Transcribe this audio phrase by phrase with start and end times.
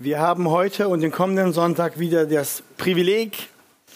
[0.00, 3.48] Wir haben heute und den kommenden Sonntag wieder das Privileg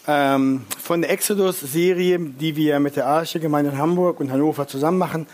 [0.07, 5.27] ähm, von der Exodus-Serie, die wir mit der Arche-Gemeinde in Hamburg und Hannover zusammen machen,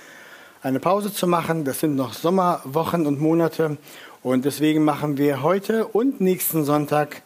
[0.63, 1.67] eine Pause zu machen.
[1.67, 3.77] Das sind noch Sommerwochen und Monate
[4.23, 7.21] und deswegen machen wir heute und nächsten Sonntag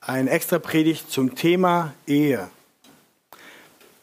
[0.00, 2.48] eine extra Predigt zum Thema Ehe.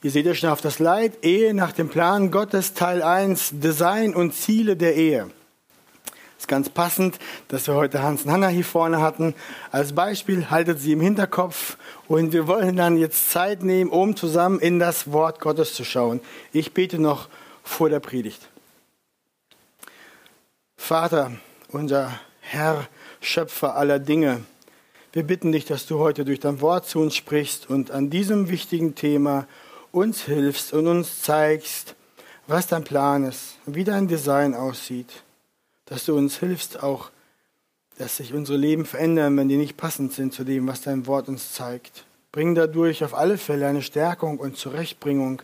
[0.04, 4.14] Ihr seht ja schon auf das Leid, Ehe nach dem Plan Gottes, Teil 1, Design
[4.14, 5.32] und Ziele der Ehe.
[6.38, 7.18] Ist ganz passend,
[7.48, 9.34] dass wir heute Hans und Hanna hier vorne hatten.
[9.72, 14.60] Als Beispiel haltet sie im Hinterkopf und wir wollen dann jetzt Zeit nehmen, um zusammen
[14.60, 16.20] in das Wort Gottes zu schauen.
[16.52, 17.30] Ich bete noch
[17.64, 18.50] vor der Predigt.
[20.76, 21.32] Vater,
[21.70, 22.88] unser Herr,
[23.22, 24.44] Schöpfer aller Dinge,
[25.14, 28.50] wir bitten dich, dass du heute durch dein Wort zu uns sprichst und an diesem
[28.50, 29.48] wichtigen Thema
[29.94, 31.96] uns hilfst und uns zeigst,
[32.48, 35.24] was dein Plan ist, wie dein Design aussieht
[35.86, 37.12] dass du uns hilfst auch,
[37.98, 41.30] dass sich unsere Leben verändern, wenn die nicht passend sind zu dem, was dein Wort
[41.30, 42.06] uns zeigt.
[42.32, 45.42] Bring dadurch auf alle Fälle eine Stärkung und Zurechtbringung.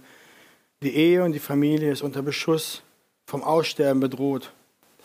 [0.82, 2.82] Die Ehe und die Familie ist unter Beschuss,
[3.26, 4.52] vom Aussterben bedroht.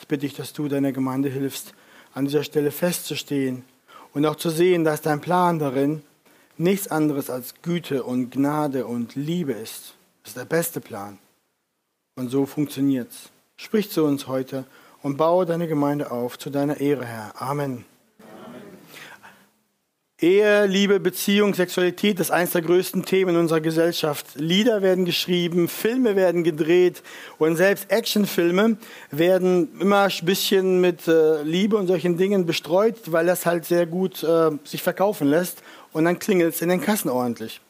[0.00, 1.74] Ich bitte dich, dass du deiner Gemeinde hilfst,
[2.12, 3.62] an dieser Stelle festzustehen
[4.14, 6.02] und auch zu sehen, dass dein Plan darin
[6.56, 9.94] nichts anderes als Güte und Gnade und Liebe ist.
[10.22, 11.18] Das ist der beste Plan.
[12.16, 13.30] Und so funktioniert's.
[13.56, 14.64] Sprich zu uns heute
[15.02, 17.32] und baue deine Gemeinde auf zu deiner Ehre, Herr.
[17.40, 17.84] Amen.
[20.18, 24.28] Ehe, Liebe, Beziehung, Sexualität ist eines der größten Themen in unserer Gesellschaft.
[24.36, 27.02] Lieder werden geschrieben, Filme werden gedreht
[27.36, 28.78] und selbst Actionfilme
[29.10, 33.84] werden immer ein bisschen mit äh, Liebe und solchen Dingen bestreut, weil das halt sehr
[33.84, 37.60] gut äh, sich verkaufen lässt und dann klingelt es in den Kassen ordentlich.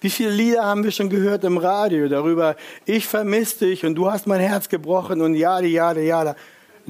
[0.00, 2.54] Wie viele Lieder haben wir schon gehört im Radio darüber,
[2.84, 6.36] ich vermisse dich und du hast mein Herz gebrochen und ja, ja, ja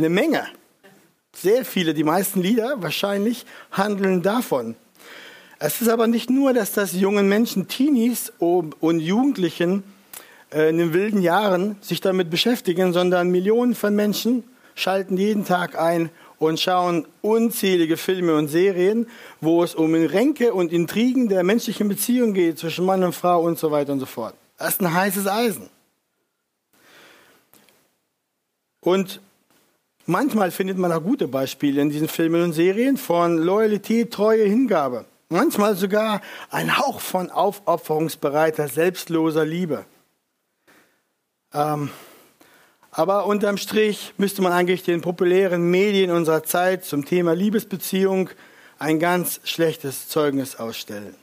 [0.00, 0.46] eine Menge.
[1.36, 4.74] Sehr viele, die meisten Lieder wahrscheinlich handeln davon.
[5.58, 9.84] Es ist aber nicht nur, dass das jungen Menschen, Teenies und Jugendlichen
[10.52, 14.44] äh, in den wilden Jahren sich damit beschäftigen, sondern Millionen von Menschen
[14.74, 16.08] schalten jeden Tag ein
[16.38, 19.06] und schauen unzählige Filme und Serien,
[19.42, 23.58] wo es um Ränke und Intrigen der menschlichen Beziehung geht zwischen Mann und Frau und
[23.58, 24.34] so weiter und so fort.
[24.56, 25.68] Das ist ein heißes Eisen.
[28.80, 29.20] Und
[30.10, 35.04] Manchmal findet man auch gute Beispiele in diesen Filmen und Serien von Loyalität, Treue, Hingabe.
[35.28, 39.84] Manchmal sogar ein Hauch von aufopferungsbereiter, selbstloser Liebe.
[41.54, 41.90] Ähm,
[42.90, 48.30] aber unterm Strich müsste man eigentlich den populären Medien unserer Zeit zum Thema Liebesbeziehung
[48.80, 51.14] ein ganz schlechtes Zeugnis ausstellen.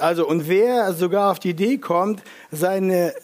[0.00, 2.20] Also, und wer sogar auf die Idee kommt,
[2.50, 3.14] seine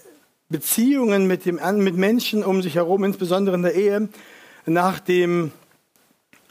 [0.51, 4.09] Beziehungen mit, dem, mit Menschen um sich herum, insbesondere in der Ehe,
[4.67, 5.53] nach dem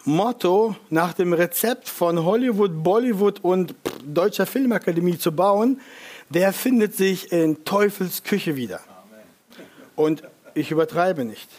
[0.04, 5.80] Motto, nach dem Rezept von Hollywood, Bollywood und Deutscher Filmakademie zu bauen,
[6.30, 8.80] der findet sich in Teufels Küche wieder.
[9.96, 10.24] Und
[10.54, 11.50] ich übertreibe nicht.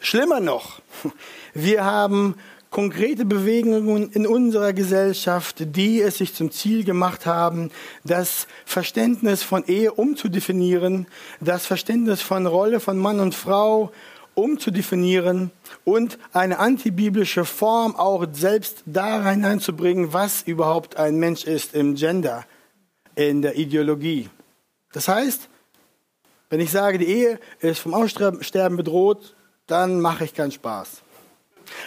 [0.00, 0.80] Schlimmer noch,
[1.54, 2.34] wir haben
[2.70, 7.70] konkrete Bewegungen in unserer Gesellschaft, die es sich zum Ziel gemacht haben,
[8.02, 11.06] das Verständnis von Ehe umzudefinieren,
[11.40, 13.92] das Verständnis von Rolle von Mann und Frau
[14.34, 15.50] umzudefinieren
[15.84, 22.44] und eine antibiblische Form auch selbst da hineinzubringen, was überhaupt ein Mensch ist im Gender,
[23.14, 24.28] in der Ideologie.
[24.92, 25.48] Das heißt,
[26.50, 29.34] wenn ich sage, die Ehe ist vom Aussterben bedroht,
[29.66, 31.02] dann mache ich keinen Spaß.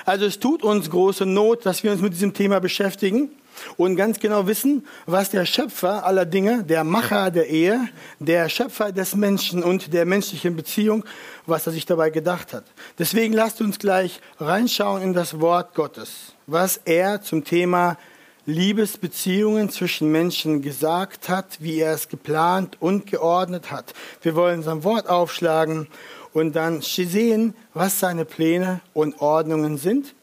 [0.06, 3.30] Also es tut uns große Not, dass wir uns mit diesem Thema beschäftigen
[3.78, 7.90] und ganz genau wissen, was der Schöpfer aller Dinge, der Macher der Ehe,
[8.20, 11.06] der Schöpfer des Menschen und der menschlichen Beziehung,
[11.46, 12.66] was er sich dabei gedacht hat.
[13.00, 17.98] Deswegen lasst uns gleich reinschauen in das Wort Gottes, was er zum Thema
[18.46, 23.94] Liebesbeziehungen zwischen Menschen gesagt hat, wie er es geplant und geordnet hat.
[24.22, 25.88] Wir wollen sein Wort aufschlagen
[26.32, 30.14] und dann sehen, was seine Pläne und Ordnungen sind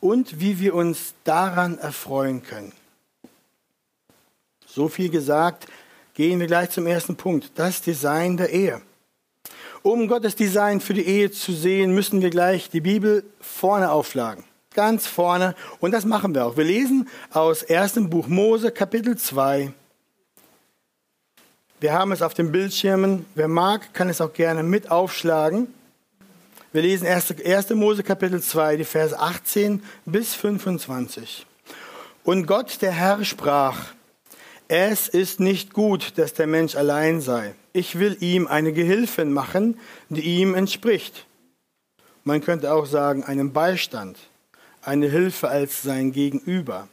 [0.00, 2.72] und wie wir uns daran erfreuen können.
[4.72, 5.66] So viel gesagt,
[6.14, 8.80] gehen wir gleich zum ersten Punkt, das Design der Ehe.
[9.82, 14.44] Um Gottes Design für die Ehe zu sehen, müssen wir gleich die Bibel vorne aufschlagen.
[14.74, 15.56] Ganz vorne.
[15.80, 16.56] Und das machen wir auch.
[16.56, 17.94] Wir lesen aus 1.
[18.08, 19.72] Buch Mose, Kapitel 2.
[21.80, 23.26] Wir haben es auf den Bildschirmen.
[23.34, 25.74] Wer mag, kann es auch gerne mit aufschlagen.
[26.72, 27.70] Wir lesen 1.
[27.70, 31.44] Mose, Kapitel 2, die Verse 18 bis 25.
[32.22, 33.94] Und Gott, der Herr, sprach,
[34.72, 37.56] es ist nicht gut, dass der Mensch allein sei.
[37.72, 39.76] Ich will ihm eine Gehilfin machen,
[40.10, 41.26] die ihm entspricht.
[42.22, 44.16] Man könnte auch sagen, einen Beistand,
[44.80, 46.86] eine Hilfe als sein Gegenüber.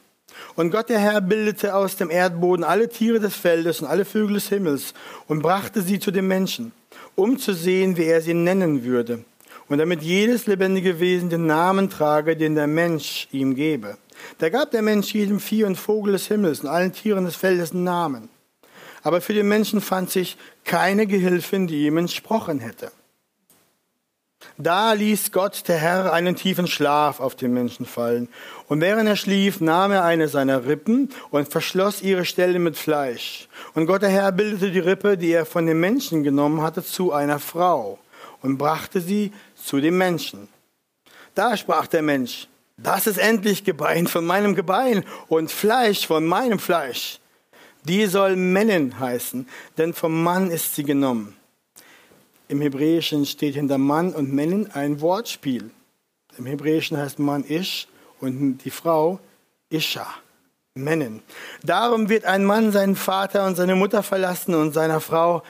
[0.56, 4.34] Und Gott der Herr bildete aus dem Erdboden alle Tiere des Feldes und alle Vögel
[4.34, 4.92] des Himmels
[5.28, 6.72] und brachte sie zu dem Menschen,
[7.14, 9.24] um zu sehen, wie er sie nennen würde.
[9.68, 13.98] Und damit jedes lebendige Wesen den Namen trage, den der Mensch ihm gebe.
[14.38, 17.72] Da gab der Mensch jedem Vieh und Vogel des Himmels und allen Tieren des Feldes
[17.72, 18.28] einen Namen.
[19.02, 22.90] Aber für den Menschen fand sich keine Gehilfin, die ihm entsprochen hätte.
[24.56, 28.28] Da ließ Gott, der Herr, einen tiefen Schlaf auf den Menschen fallen.
[28.68, 33.48] Und während er schlief, nahm er eine seiner Rippen und verschloss ihre Stelle mit Fleisch.
[33.74, 37.12] Und Gott, der Herr, bildete die Rippe, die er von dem Menschen genommen hatte, zu
[37.12, 37.98] einer Frau
[38.42, 40.48] und brachte sie zu dem Menschen.
[41.34, 42.48] Da sprach der Mensch,
[42.78, 47.18] das ist endlich Gebein von meinem Gebein und Fleisch von meinem Fleisch.
[47.84, 51.36] Die soll Männin heißen, denn vom Mann ist sie genommen.
[52.48, 55.70] Im Hebräischen steht hinter Mann und Männin ein Wortspiel.
[56.38, 57.88] Im Hebräischen heißt Mann Ish
[58.20, 59.20] und die Frau
[59.70, 60.06] Isha.
[60.74, 61.22] Männin.
[61.62, 65.42] Darum wird ein Mann seinen Vater und seine Mutter verlassen und seiner Frau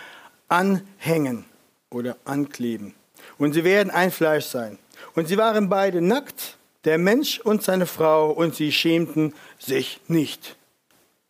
[0.49, 1.45] anhängen
[1.91, 2.95] oder ankleben.
[3.37, 4.79] Und sie werden ein Fleisch sein.
[5.15, 10.57] Und sie waren beide nackt, der Mensch und seine Frau, und sie schämten sich nicht.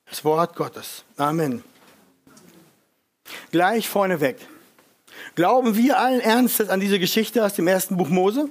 [0.07, 1.05] Das Wort Gottes.
[1.17, 1.63] Amen.
[3.51, 4.37] Gleich vorneweg.
[5.35, 8.49] Glauben wir allen Ernstes an diese Geschichte aus dem ersten Buch Mose?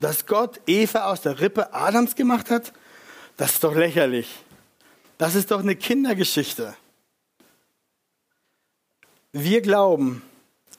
[0.00, 2.72] Dass Gott Eva aus der Rippe Adams gemacht hat?
[3.36, 4.28] Das ist doch lächerlich.
[5.18, 6.74] Das ist doch eine Kindergeschichte.
[9.32, 10.22] Wir glauben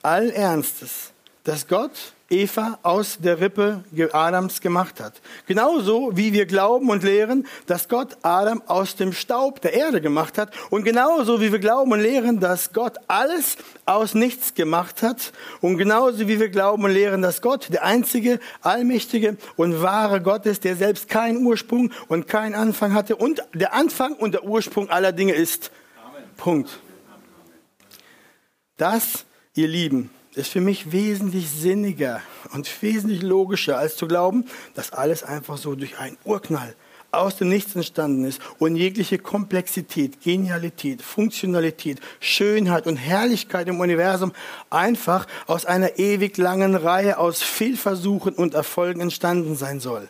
[0.02, 1.12] allen Ernstes,
[1.44, 5.22] dass Gott Eva aus der Rippe Adams gemacht hat.
[5.46, 10.38] Genauso wie wir glauben und lehren, dass Gott Adam aus dem Staub der Erde gemacht
[10.38, 10.52] hat.
[10.70, 15.32] Und genauso wie wir glauben und lehren, dass Gott alles aus nichts gemacht hat.
[15.62, 20.46] Und genauso wie wir glauben und lehren, dass Gott der einzige, allmächtige und wahre Gott
[20.46, 24.90] ist, der selbst keinen Ursprung und keinen Anfang hatte und der Anfang und der Ursprung
[24.90, 25.72] aller Dinge ist.
[26.04, 26.24] Amen.
[26.36, 26.80] Punkt.
[28.76, 29.26] Das,
[29.56, 32.22] ihr Lieben, ist für mich wesentlich sinniger
[32.54, 34.46] und wesentlich logischer, als zu glauben,
[34.76, 36.76] dass alles einfach so durch einen Urknall
[37.12, 44.34] aus dem Nichts entstanden ist und jegliche Komplexität, Genialität, Funktionalität, Schönheit und Herrlichkeit im Universum
[44.70, 50.10] einfach aus einer ewig langen Reihe aus Fehlversuchen und Erfolgen entstanden sein soll.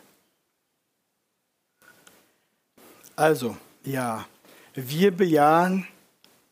[3.15, 4.25] Also, ja,
[4.75, 5.88] wir bejahen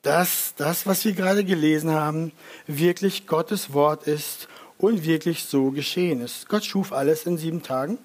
[0.05, 2.31] dass das, was wir gerade gelesen haben,
[2.67, 4.47] wirklich Gottes Wort ist
[4.77, 6.47] und wirklich so geschehen ist.
[6.47, 7.97] Gott schuf alles in sieben Tagen.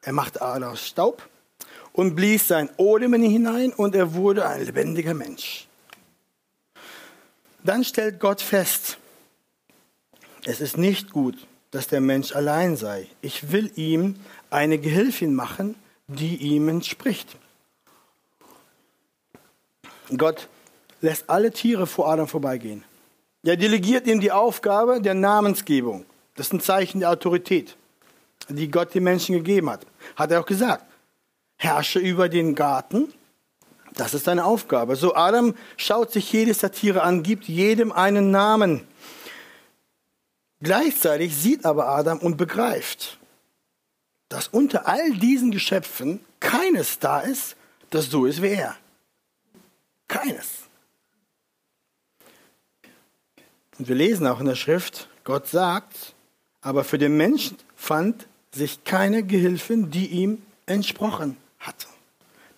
[0.00, 1.28] Er machte Adam aus Staub
[1.92, 5.66] und blies sein Odem in ihn hinein und er wurde ein lebendiger Mensch.
[7.62, 8.96] Dann stellt Gott fest,
[10.46, 13.06] es ist nicht gut, dass der Mensch allein sei.
[13.20, 14.16] Ich will ihm
[14.48, 15.74] eine Gehilfin machen,
[16.06, 17.36] die ihm entspricht.
[20.16, 20.48] Gott
[21.04, 22.82] lässt alle Tiere vor Adam vorbeigehen.
[23.44, 26.06] Er delegiert ihm die Aufgabe der Namensgebung.
[26.34, 27.76] Das ist ein Zeichen der Autorität,
[28.48, 29.86] die Gott den Menschen gegeben hat.
[30.16, 30.84] Hat er auch gesagt.
[31.56, 33.12] Herrsche über den Garten.
[33.92, 34.96] Das ist seine Aufgabe.
[34.96, 38.86] So Adam schaut sich jedes der Tiere an, gibt jedem einen Namen.
[40.62, 43.18] Gleichzeitig sieht aber Adam und begreift,
[44.30, 47.56] dass unter all diesen Geschöpfen keines da ist,
[47.90, 48.74] das so ist wie er.
[50.08, 50.63] Keines.
[53.78, 56.14] Und wir lesen auch in der Schrift, Gott sagt,
[56.60, 61.86] aber für den Menschen fand sich keine Gehilfin, die ihm entsprochen hatte.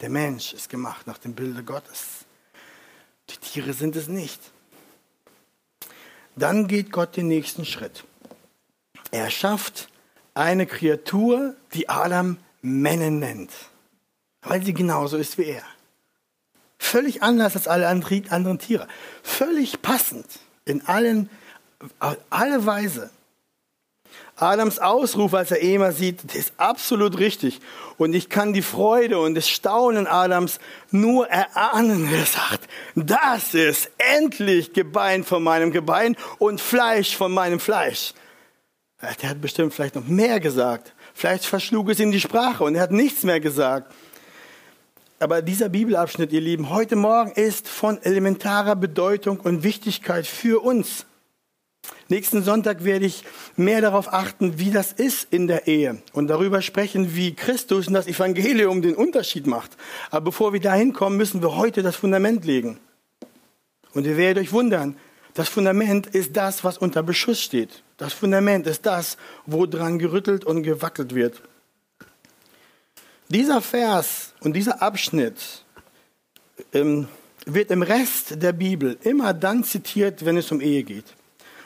[0.00, 2.26] Der Mensch ist gemacht nach dem Bilde Gottes.
[3.30, 4.40] Die Tiere sind es nicht.
[6.37, 8.04] Dann geht Gott den nächsten Schritt.
[9.11, 9.88] Er schafft
[10.35, 13.50] eine Kreatur, die Adam Männer nennt,
[14.42, 15.62] weil sie genauso ist wie er.
[16.78, 18.87] Völlig anders als alle anderen Tiere.
[19.23, 20.26] Völlig passend
[20.66, 21.30] in allen,
[22.28, 23.11] alle Weise.
[24.38, 27.61] Adams Ausruf, als er Ema sieht, ist absolut richtig.
[27.96, 30.58] Und ich kann die Freude und das Staunen Adams
[30.90, 32.06] nur erahnen.
[32.12, 38.12] Er sagt, das ist endlich Gebein von meinem Gebein und Fleisch von meinem Fleisch.
[39.23, 40.94] Der hat bestimmt vielleicht noch mehr gesagt.
[41.14, 43.90] Vielleicht verschlug es ihm die Sprache und er hat nichts mehr gesagt.
[45.18, 51.06] Aber dieser Bibelabschnitt, ihr Lieben, heute Morgen ist von elementarer Bedeutung und Wichtigkeit für uns.
[52.08, 53.25] Nächsten Sonntag werde ich
[53.56, 57.94] mehr darauf achten, wie das ist in der Ehe und darüber sprechen, wie Christus und
[57.94, 59.78] das Evangelium den Unterschied macht.
[60.11, 62.78] Aber bevor wir dahin kommen, müssen wir heute das Fundament legen.
[63.94, 64.99] Und ihr werdet euch wundern,
[65.32, 67.82] das Fundament ist das, was unter Beschuss steht.
[67.96, 71.40] Das Fundament ist das, wo dran gerüttelt und gewackelt wird.
[73.28, 75.64] Dieser Vers und dieser Abschnitt
[76.73, 77.09] ähm,
[77.45, 81.06] wird im Rest der Bibel immer dann zitiert, wenn es um Ehe geht.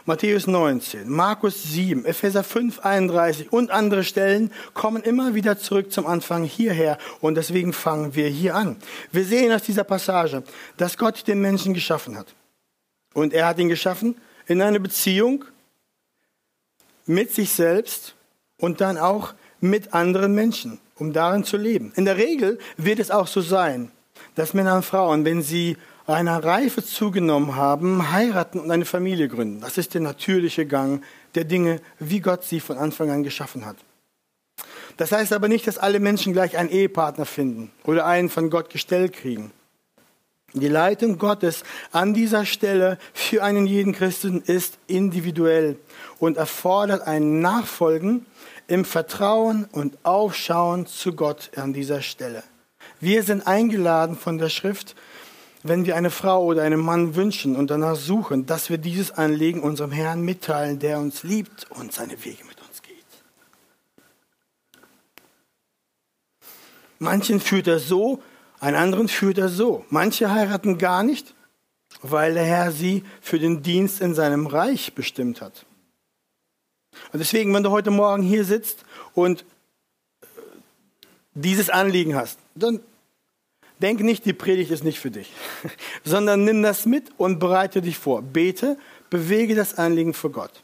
[0.06, 6.06] Matthäus 19, Markus 7, Epheser 5, 31 und andere Stellen kommen immer wieder zurück zum
[6.06, 8.76] Anfang hierher und deswegen fangen wir hier an.
[9.12, 10.42] Wir sehen aus dieser Passage,
[10.78, 12.34] dass Gott den Menschen geschaffen hat.
[13.12, 15.44] Und er hat ihn geschaffen in eine Beziehung
[17.04, 18.14] mit sich selbst
[18.56, 21.92] und dann auch mit anderen Menschen, um darin zu leben.
[21.96, 23.90] In der Regel wird es auch so sein,
[24.34, 25.76] dass Männer und Frauen, wenn sie
[26.06, 29.60] einer Reife zugenommen haben, heiraten und eine Familie gründen.
[29.60, 31.02] Das ist der natürliche Gang
[31.34, 33.76] der Dinge, wie Gott sie von Anfang an geschaffen hat.
[34.96, 38.70] Das heißt aber nicht, dass alle Menschen gleich einen Ehepartner finden oder einen von Gott
[38.70, 39.52] gestellt kriegen.
[40.52, 45.76] Die Leitung Gottes an dieser Stelle für einen jeden Christen ist individuell
[46.18, 48.26] und erfordert ein Nachfolgen
[48.70, 52.44] im Vertrauen und Aufschauen zu Gott an dieser Stelle.
[53.00, 54.94] Wir sind eingeladen von der Schrift,
[55.64, 59.60] wenn wir eine Frau oder einen Mann wünschen und danach suchen, dass wir dieses Anliegen
[59.60, 62.96] unserem Herrn mitteilen, der uns liebt und seine Wege mit uns geht.
[67.00, 68.22] Manchen führt er so,
[68.60, 69.84] einen anderen führt er so.
[69.90, 71.34] Manche heiraten gar nicht,
[72.02, 75.66] weil der Herr sie für den Dienst in seinem Reich bestimmt hat.
[77.12, 79.44] Und deswegen, wenn du heute Morgen hier sitzt und
[81.34, 82.80] dieses Anliegen hast, dann
[83.80, 85.32] denk nicht, die Predigt ist nicht für dich,
[86.04, 88.22] sondern nimm das mit und bereite dich vor.
[88.22, 88.78] Bete,
[89.08, 90.62] bewege das Anliegen für Gott.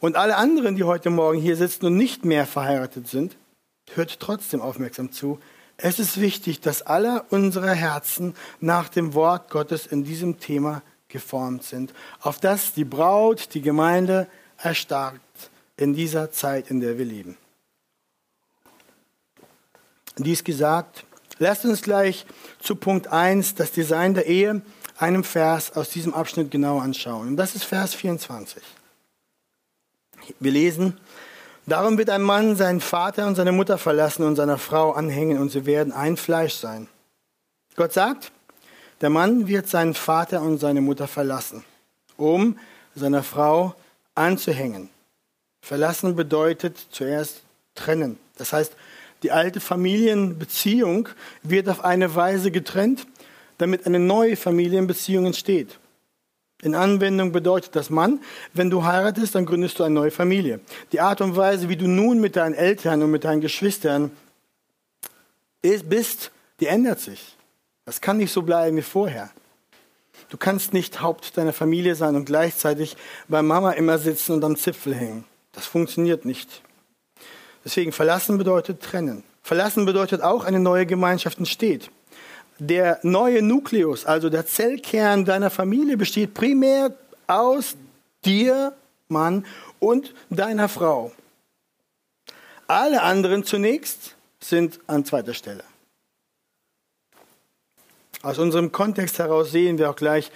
[0.00, 3.36] Und alle anderen, die heute Morgen hier sitzen und nicht mehr verheiratet sind,
[3.94, 5.38] hört trotzdem aufmerksam zu.
[5.76, 11.62] Es ist wichtig, dass alle unsere Herzen nach dem Wort Gottes in diesem Thema geformt
[11.62, 14.26] sind, auf das die Braut, die Gemeinde
[14.62, 17.36] erstarkt in dieser Zeit, in der wir leben.
[20.16, 21.04] Dies gesagt,
[21.38, 22.26] lasst uns gleich
[22.60, 24.62] zu Punkt 1, das Design der Ehe,
[24.98, 27.28] einem Vers aus diesem Abschnitt genau anschauen.
[27.28, 28.62] Und das ist Vers 24.
[30.38, 31.00] Wir lesen,
[31.66, 35.50] darum wird ein Mann seinen Vater und seine Mutter verlassen und seiner Frau anhängen und
[35.50, 36.88] sie werden ein Fleisch sein.
[37.74, 38.30] Gott sagt,
[39.00, 41.64] der Mann wird seinen Vater und seine Mutter verlassen,
[42.16, 42.58] um
[42.94, 43.74] seiner Frau
[44.14, 44.88] anzuhängen.
[45.60, 47.42] Verlassen bedeutet zuerst
[47.74, 48.18] trennen.
[48.36, 48.74] Das heißt,
[49.22, 51.08] die alte Familienbeziehung
[51.42, 53.06] wird auf eine Weise getrennt,
[53.58, 55.78] damit eine neue Familienbeziehung entsteht.
[56.62, 58.20] In Anwendung bedeutet das Mann,
[58.54, 60.60] wenn du heiratest, dann gründest du eine neue Familie.
[60.92, 64.12] Die Art und Weise, wie du nun mit deinen Eltern und mit deinen Geschwistern
[65.60, 67.36] bist, die ändert sich.
[67.84, 69.30] Das kann nicht so bleiben wie vorher.
[70.32, 72.96] Du kannst nicht Haupt deiner Familie sein und gleichzeitig
[73.28, 75.26] bei Mama immer sitzen und am Zipfel hängen.
[75.52, 76.62] Das funktioniert nicht.
[77.66, 79.24] Deswegen verlassen bedeutet trennen.
[79.42, 81.90] Verlassen bedeutet auch, eine neue Gemeinschaft entsteht.
[82.58, 86.94] Der neue Nukleus, also der Zellkern deiner Familie, besteht primär
[87.26, 87.76] aus
[88.24, 88.72] dir,
[89.08, 89.44] Mann,
[89.80, 91.12] und deiner Frau.
[92.68, 95.64] Alle anderen zunächst sind an zweiter Stelle.
[98.22, 100.30] Aus unserem Kontext heraus sehen wir auch gleich,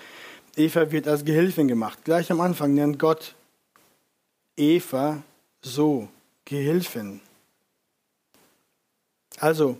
[0.57, 2.01] Eva wird als Gehilfin gemacht.
[2.05, 3.35] Gleich am Anfang nennt Gott
[4.57, 5.23] Eva
[5.61, 6.09] so
[6.45, 7.21] Gehilfin.
[9.39, 9.79] Also,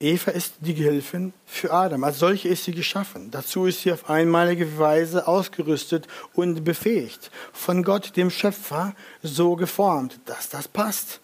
[0.00, 2.02] Eva ist die Gehilfin für Adam.
[2.04, 3.30] Als solche ist sie geschaffen.
[3.30, 7.30] Dazu ist sie auf einmalige Weise ausgerüstet und befähigt.
[7.52, 11.20] Von Gott, dem Schöpfer, so geformt, dass das passt.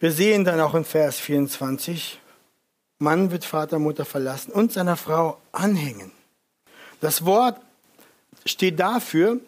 [0.00, 2.20] Wir sehen dann auch in Vers 24,
[2.98, 6.12] Mann wird Vater, Mutter verlassen und seiner Frau anhängen.
[7.00, 7.60] Das Wort
[8.44, 9.38] steht dafür,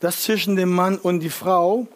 [0.00, 1.86] dass zwischen dem Mann und die Frau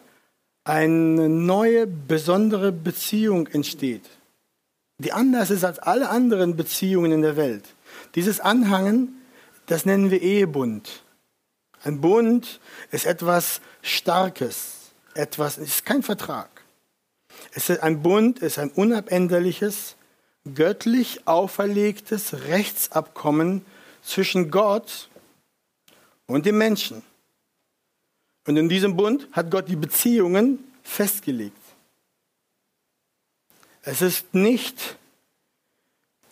[0.63, 4.05] eine neue, besondere Beziehung entsteht,
[4.99, 7.65] die anders ist als alle anderen Beziehungen in der Welt.
[8.15, 9.21] Dieses Anhangen,
[9.65, 11.03] das nennen wir Ehebund.
[11.83, 12.59] Ein Bund
[12.91, 16.49] ist etwas Starkes, etwas, ist kein Vertrag.
[17.53, 19.95] Es ist ein Bund ist ein unabänderliches,
[20.53, 23.65] göttlich auferlegtes Rechtsabkommen
[24.01, 25.09] zwischen Gott
[26.25, 27.03] und dem Menschen.
[28.47, 31.57] Und in diesem Bund hat Gott die Beziehungen festgelegt.
[33.83, 34.97] Es ist nicht,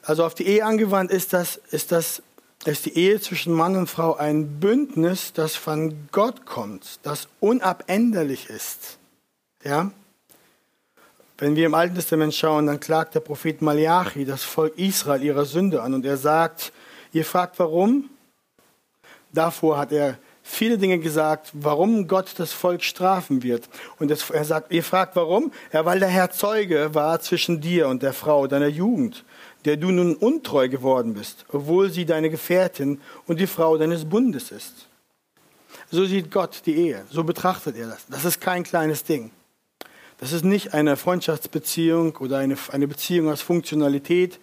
[0.02, 2.22] also auf die Ehe angewandt ist das, ist das,
[2.66, 8.50] ist die Ehe zwischen Mann und Frau ein Bündnis, das von Gott kommt, das unabänderlich
[8.50, 8.98] ist.
[9.64, 9.92] Ja?
[11.40, 15.46] Wenn wir im Alten Testament schauen, dann klagt der Prophet Malachi das Volk Israel ihrer
[15.46, 16.74] Sünde an und er sagt,
[17.14, 18.10] ihr fragt warum?
[19.32, 23.70] Davor hat er viele Dinge gesagt, warum Gott das Volk strafen wird.
[24.00, 25.54] Und er sagt, ihr fragt warum?
[25.72, 29.24] Ja, weil der Herr Zeuge war zwischen dir und der Frau deiner Jugend,
[29.64, 34.52] der du nun untreu geworden bist, obwohl sie deine Gefährtin und die Frau deines Bundes
[34.52, 34.90] ist.
[35.90, 38.06] So sieht Gott die Ehe, so betrachtet er das.
[38.10, 39.32] Das ist kein kleines Ding.
[40.20, 44.40] Das ist nicht eine Freundschaftsbeziehung oder eine, eine Beziehung aus Funktionalität.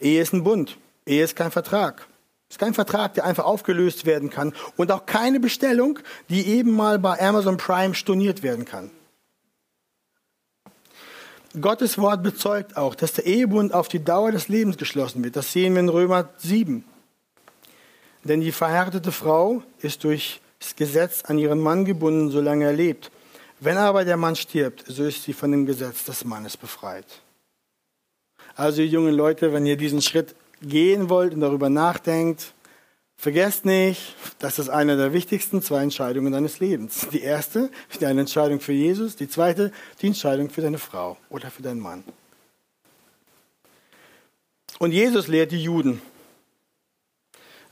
[0.00, 0.76] Ehe ist ein Bund.
[1.06, 2.06] Ehe ist kein Vertrag.
[2.48, 6.72] Es ist kein Vertrag, der einfach aufgelöst werden kann und auch keine Bestellung, die eben
[6.72, 8.90] mal bei Amazon Prime storniert werden kann.
[11.60, 15.36] Gottes Wort bezeugt auch, dass der Ehebund auf die Dauer des Lebens geschlossen wird.
[15.36, 16.84] Das sehen wir in Römer 7.
[18.24, 23.10] Denn die verhärtete Frau ist durch das Gesetz an ihren Mann gebunden, solange er lebt.
[23.60, 27.06] Wenn aber der Mann stirbt, so ist sie von dem Gesetz des Mannes befreit.
[28.54, 32.54] Also, ihr jungen Leute, wenn ihr diesen Schritt gehen wollt und darüber nachdenkt,
[33.16, 37.08] vergesst nicht, das ist eine der wichtigsten zwei Entscheidungen deines Lebens.
[37.12, 41.62] Die erste, deine Entscheidung für Jesus, die zweite, die Entscheidung für deine Frau oder für
[41.62, 42.04] deinen Mann.
[44.78, 46.00] Und Jesus lehrt die Juden,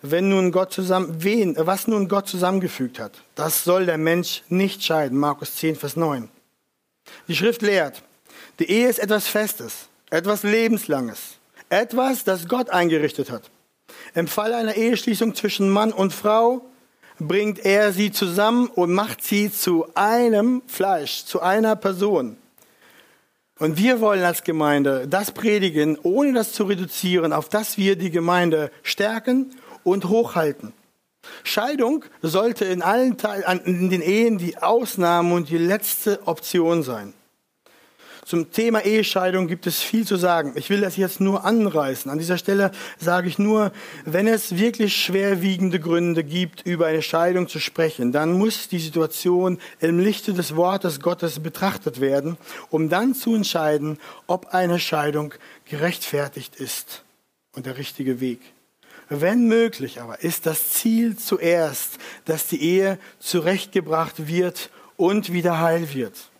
[0.03, 4.83] wenn nun Gott zusammen, wen, was nun Gott zusammengefügt hat, das soll der Mensch nicht
[4.85, 5.19] scheiden.
[5.19, 6.29] Markus 10, Vers 9.
[7.29, 8.03] Die Schrift lehrt,
[8.59, 11.39] die Ehe ist etwas Festes, etwas Lebenslanges.
[11.69, 13.51] Etwas, das Gott eingerichtet hat.
[14.15, 16.65] Im Fall einer Eheschließung zwischen Mann und Frau
[17.19, 22.37] bringt er sie zusammen und macht sie zu einem Fleisch, zu einer Person.
[23.59, 28.11] Und wir wollen als Gemeinde das predigen, ohne das zu reduzieren, auf das wir die
[28.11, 29.55] Gemeinde stärken
[29.87, 30.73] und hochhalten.
[31.45, 37.13] Scheidung sollte in allen Teilen, in den Ehen die Ausnahme und die letzte Option sein.
[38.25, 40.55] Zum Thema Ehescheidung gibt es viel zu sagen.
[40.57, 42.11] Ich will das jetzt nur anreißen.
[42.11, 43.71] An dieser Stelle sage ich nur,
[44.05, 49.61] wenn es wirklich schwerwiegende Gründe gibt, über eine Scheidung zu sprechen, dann muss die Situation
[49.79, 52.37] im Lichte des Wortes Gottes betrachtet werden,
[52.71, 55.33] um dann zu entscheiden, ob eine Scheidung
[55.65, 57.05] gerechtfertigt ist
[57.53, 58.41] und der richtige Weg.
[59.09, 65.93] Wenn möglich aber ist das Ziel zuerst, dass die Ehe zurechtgebracht wird und wieder heil
[65.95, 66.31] wird.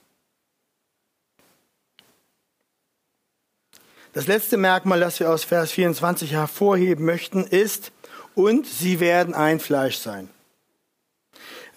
[4.13, 7.93] Das letzte Merkmal, das wir aus Vers 24 hervorheben möchten, ist,
[8.35, 10.29] und sie werden ein Fleisch sein.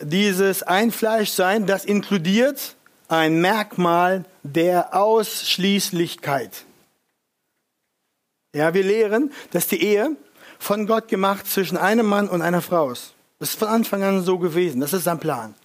[0.01, 2.75] Dieses ein Fleisch sein, das inkludiert
[3.09, 6.63] ein Merkmal der Ausschließlichkeit.
[8.53, 10.15] Ja, wir lehren, dass die Ehe
[10.59, 13.13] von Gott gemacht zwischen einem Mann und einer Frau ist.
[13.39, 14.81] Das ist von Anfang an so gewesen.
[14.81, 15.55] Das ist sein Plan.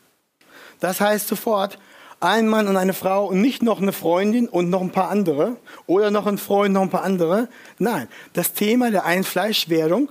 [0.81, 1.79] Das heißt sofort,
[2.21, 5.57] ein Mann und eine Frau und nicht noch eine Freundin und noch ein paar andere
[5.87, 7.49] oder noch ein Freund, noch ein paar andere.
[7.79, 10.11] Nein, das Thema der Einfleischwerdung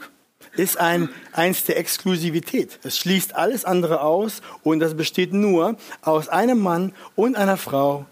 [0.55, 2.79] ist ein, eins der Exklusivität.
[2.83, 8.05] Es schließt alles andere aus und das besteht nur aus einem Mann und einer Frau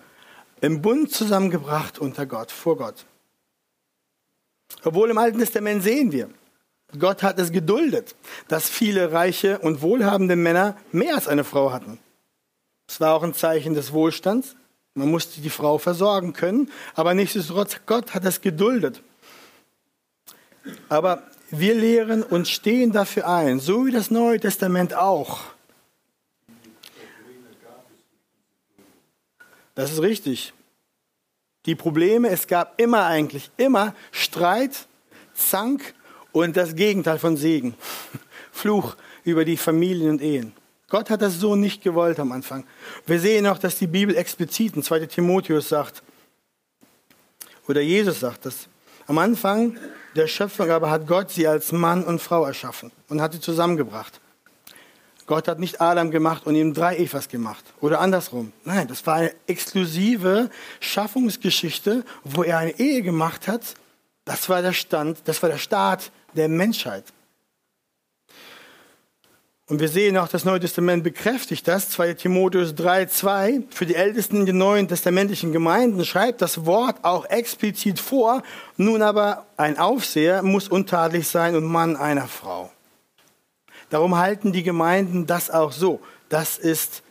[0.62, 3.06] im Bund zusammengebracht unter Gott, vor Gott.
[4.84, 6.30] Obwohl im Alten Testament sehen wir,
[7.00, 8.16] Gott hat es geduldet,
[8.48, 12.00] dass viele reiche und wohlhabende Männer mehr als eine Frau hatten.
[12.88, 14.56] Es war auch ein Zeichen des Wohlstands.
[14.94, 19.02] Man musste die Frau versorgen können, aber nichtsdestotrotz, Gott hat es geduldet.
[20.90, 25.40] Aber wir lehren und stehen dafür ein, so wie das Neue Testament auch.
[29.76, 30.54] Das ist richtig.
[31.66, 34.88] Die Probleme, es gab immer eigentlich, immer Streit,
[35.34, 35.94] Zank
[36.32, 37.76] und das Gegenteil von Segen.
[38.52, 40.54] Fluch über die Familien und Ehen.
[40.90, 42.66] Gott hat das so nicht gewollt am Anfang.
[43.06, 46.04] Wir sehen auch, dass die Bibel explizit in 2 Timotheus sagt,
[47.68, 48.68] oder Jesus sagt das.
[49.08, 49.78] Am Anfang
[50.16, 54.20] der Schöpfung aber hat Gott sie als Mann und Frau erschaffen und hat sie zusammengebracht.
[55.26, 58.52] Gott hat nicht Adam gemacht und ihm drei Evas gemacht oder andersrum.
[58.66, 60.50] Nein, das war eine exklusive
[60.82, 63.76] Schaffungsgeschichte, wo er eine Ehe gemacht hat.
[64.26, 67.06] Das war der Stand, das war der Start der Menschheit.
[69.72, 71.90] Und wir sehen auch, das Neue Testament bekräftigt das.
[71.92, 77.24] 2 Timotheus 3,2 für die Ältesten in den neuen testamentlichen Gemeinden schreibt das Wort auch
[77.28, 78.44] explizit vor.
[78.76, 82.70] Nun aber ein Aufseher muss untadelig sein und Mann einer Frau.
[83.90, 86.02] Darum halten die Gemeinden das auch so.
[86.28, 87.02] Das ist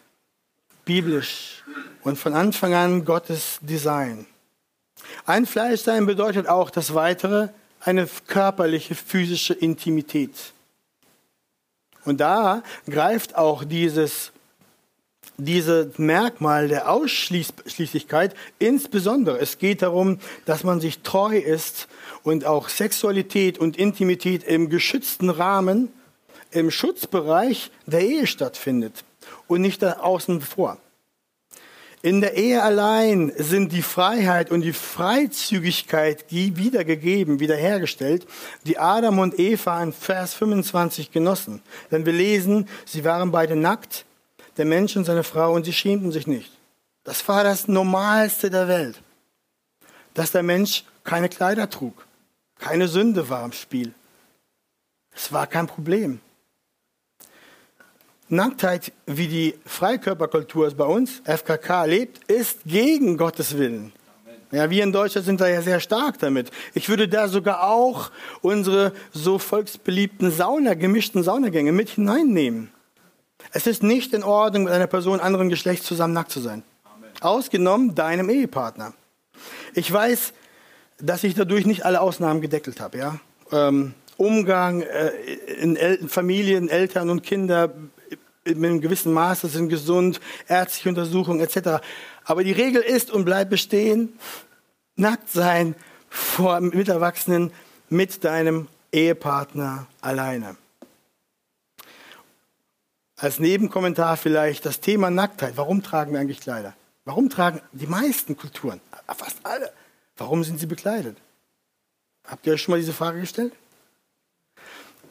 [0.85, 1.65] biblisch
[2.03, 4.27] und von Anfang an Gottes Design.
[5.25, 7.49] Ein Fleischsein bedeutet auch das Weitere,
[7.81, 10.53] eine körperliche, physische Intimität.
[12.05, 14.33] Und da greift auch dieses,
[15.37, 19.39] dieses Merkmal der Ausschließlichkeit insbesondere.
[19.39, 21.89] Es geht darum, dass man sich treu ist
[22.23, 25.93] und auch Sexualität und Intimität im geschützten Rahmen
[26.51, 29.05] im Schutzbereich der Ehe stattfindet
[29.47, 30.79] und nicht da außen vor.
[32.03, 38.27] In der Ehe allein sind die Freiheit und die Freizügigkeit wiedergegeben, wiederhergestellt,
[38.65, 41.61] die Adam und Eva in Vers 25 genossen.
[41.91, 44.07] Denn wir lesen, sie waren beide nackt,
[44.57, 46.51] der Mensch und seine Frau, und sie schämten sich nicht.
[47.05, 49.03] Das war das Normalste der Welt,
[50.15, 52.07] dass der Mensch keine Kleider trug.
[52.59, 53.93] Keine Sünde war im Spiel.
[55.15, 56.21] Es war kein Problem.
[58.33, 63.93] Nacktheit, wie die Freikörperkultur es bei uns, FKK, lebt, ist gegen Gottes Willen.
[64.53, 66.51] Ja, wir in Deutschland sind da ja sehr stark damit.
[66.75, 72.71] Ich würde da sogar auch unsere so volksbeliebten Sauna, gemischten Saunagänge mit hineinnehmen.
[73.53, 76.65] Es ist nicht in Ordnung, mit einer Person anderen Geschlechts zusammen nackt zu sein.
[77.21, 78.95] Ausgenommen deinem Ehepartner.
[79.75, 80.33] Ich weiß,
[80.99, 82.99] dass ich dadurch nicht alle Ausnahmen gedeckelt habe.
[82.99, 83.21] Ja?
[83.53, 85.11] Ähm, Umgang äh,
[85.61, 87.73] in, Familien, Eltern und Kinder
[88.57, 91.83] mit einem gewissen Maße sind gesund, ärztliche Untersuchungen etc.
[92.25, 94.19] Aber die Regel ist und bleibt bestehen,
[94.97, 95.75] nackt sein
[96.09, 97.53] vor Miterwachsenen
[97.89, 100.57] mit deinem Ehepartner alleine.
[103.17, 105.57] Als Nebenkommentar vielleicht das Thema Nacktheit.
[105.57, 106.75] Warum tragen wir eigentlich Kleider?
[107.05, 108.81] Warum tragen die meisten Kulturen,
[109.17, 109.73] fast alle,
[110.17, 111.17] warum sind sie bekleidet?
[112.25, 113.53] Habt ihr euch schon mal diese Frage gestellt?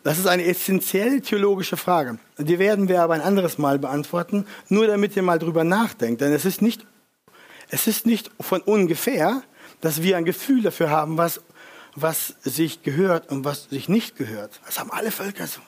[0.03, 2.19] Das ist eine essentielle theologische Frage.
[2.37, 6.21] Die werden wir aber ein anderes Mal beantworten, nur damit ihr mal drüber nachdenkt.
[6.21, 6.85] Denn es ist nicht,
[7.69, 9.43] es ist nicht von ungefähr,
[9.81, 11.41] dass wir ein Gefühl dafür haben, was,
[11.95, 14.59] was sich gehört und was sich nicht gehört.
[14.65, 15.61] Das haben alle Völker so.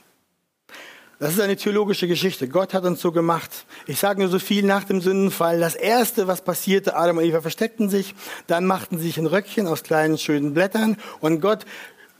[1.19, 2.47] Das ist eine theologische Geschichte.
[2.47, 3.51] Gott hat uns so gemacht.
[3.85, 5.59] Ich sage nur so viel nach dem Sündenfall.
[5.59, 8.15] Das erste, was passierte, Adam und Eva versteckten sich,
[8.47, 11.67] dann machten sie sich ein Röckchen aus kleinen, schönen Blättern und Gott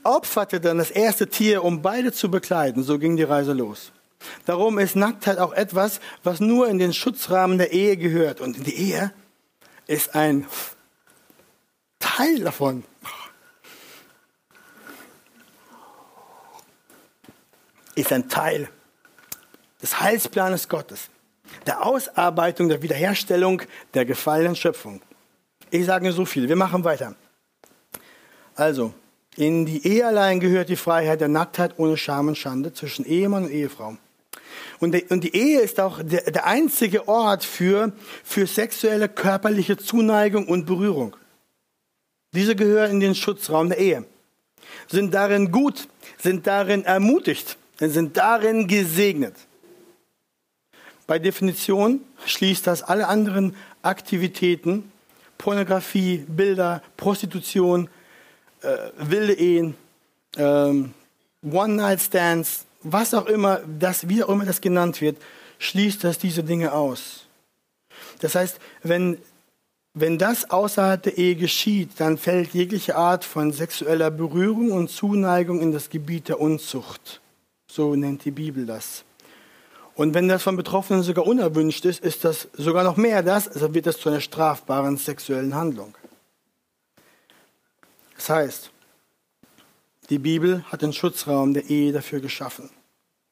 [0.04, 2.82] opferte dann das erste Tier, um beide zu bekleiden.
[2.82, 3.92] So ging die Reise los.
[4.46, 8.40] Darum ist Nacktheit auch etwas, was nur in den Schutzrahmen der Ehe gehört.
[8.40, 9.12] Und die Ehe
[9.86, 10.46] ist ein
[11.98, 12.84] Teil davon.
[17.94, 18.68] Ist ein Teil
[19.82, 21.10] des Heilsplanes Gottes,
[21.66, 23.62] der Ausarbeitung, der Wiederherstellung
[23.92, 25.02] der gefallenen Schöpfung.
[25.70, 27.14] Ich sage nur so viel, wir machen weiter.
[28.54, 28.94] Also,
[29.36, 33.44] in die Ehe allein gehört die Freiheit der Nacktheit ohne Scham und Schande zwischen Ehemann
[33.44, 33.96] und Ehefrau.
[34.78, 37.92] Und die, Ehe ist auch der, der einzige Ort für,
[38.24, 41.16] für sexuelle, körperliche Zuneigung und Berührung.
[42.34, 44.04] Diese gehören in den Schutzraum der Ehe,
[44.88, 49.36] sind darin gut, sind darin ermutigt, sind darin gesegnet.
[51.06, 54.90] Bei Definition schließt das alle anderen Aktivitäten,
[55.38, 57.88] Pornografie, Bilder, Prostitution,
[58.98, 59.74] wilde Ehen,
[60.36, 60.94] ähm,
[61.42, 65.16] One-Night-Stands, was auch immer, das, wie auch immer das genannt wird,
[65.58, 67.26] schließt das diese Dinge aus.
[68.20, 69.18] Das heißt, wenn,
[69.94, 75.60] wenn das außerhalb der Ehe geschieht, dann fällt jegliche Art von sexueller Berührung und Zuneigung
[75.60, 77.20] in das Gebiet der Unzucht.
[77.70, 79.04] So nennt die Bibel das.
[79.94, 83.74] Und wenn das von Betroffenen sogar unerwünscht ist, ist das sogar noch mehr das, also
[83.74, 85.94] wird das zu einer strafbaren sexuellen Handlung.
[88.22, 88.70] Das heißt,
[90.08, 92.70] die Bibel hat den Schutzraum der Ehe dafür geschaffen.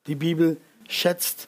[0.08, 0.56] Die Bibel
[0.88, 1.46] schätzt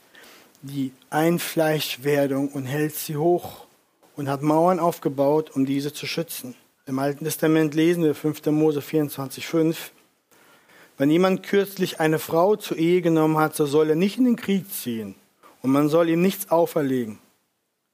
[0.63, 3.67] die Einfleischwerdung und hält sie hoch
[4.15, 6.55] und hat Mauern aufgebaut, um diese zu schützen.
[6.87, 8.47] Im Alten Testament lesen wir 5.
[8.47, 9.75] Mose 24,5.
[10.97, 14.37] Wenn jemand kürzlich eine Frau zur Ehe genommen hat, so soll er nicht in den
[14.37, 15.17] Krieg ziehen
[15.63, 17.19] und man soll ihm nichts auferlegen.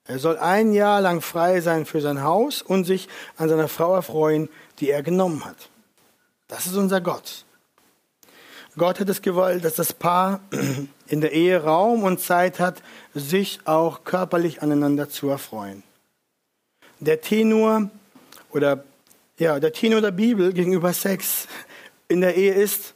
[0.08, 3.94] Er soll ein Jahr lang frei sein für sein Haus und sich an seiner Frau
[3.94, 4.48] erfreuen,
[4.80, 5.68] die er genommen hat.
[6.48, 7.44] Das ist unser Gott.
[8.78, 10.40] Gott hat es gewollt, dass das Paar
[11.08, 15.82] in der Ehe Raum und Zeit hat, sich auch körperlich aneinander zu erfreuen.
[17.00, 17.90] Der Tenor
[18.50, 18.84] oder
[19.38, 21.46] ja, der Tenor der Bibel gegenüber Sex
[22.08, 22.94] in der Ehe ist,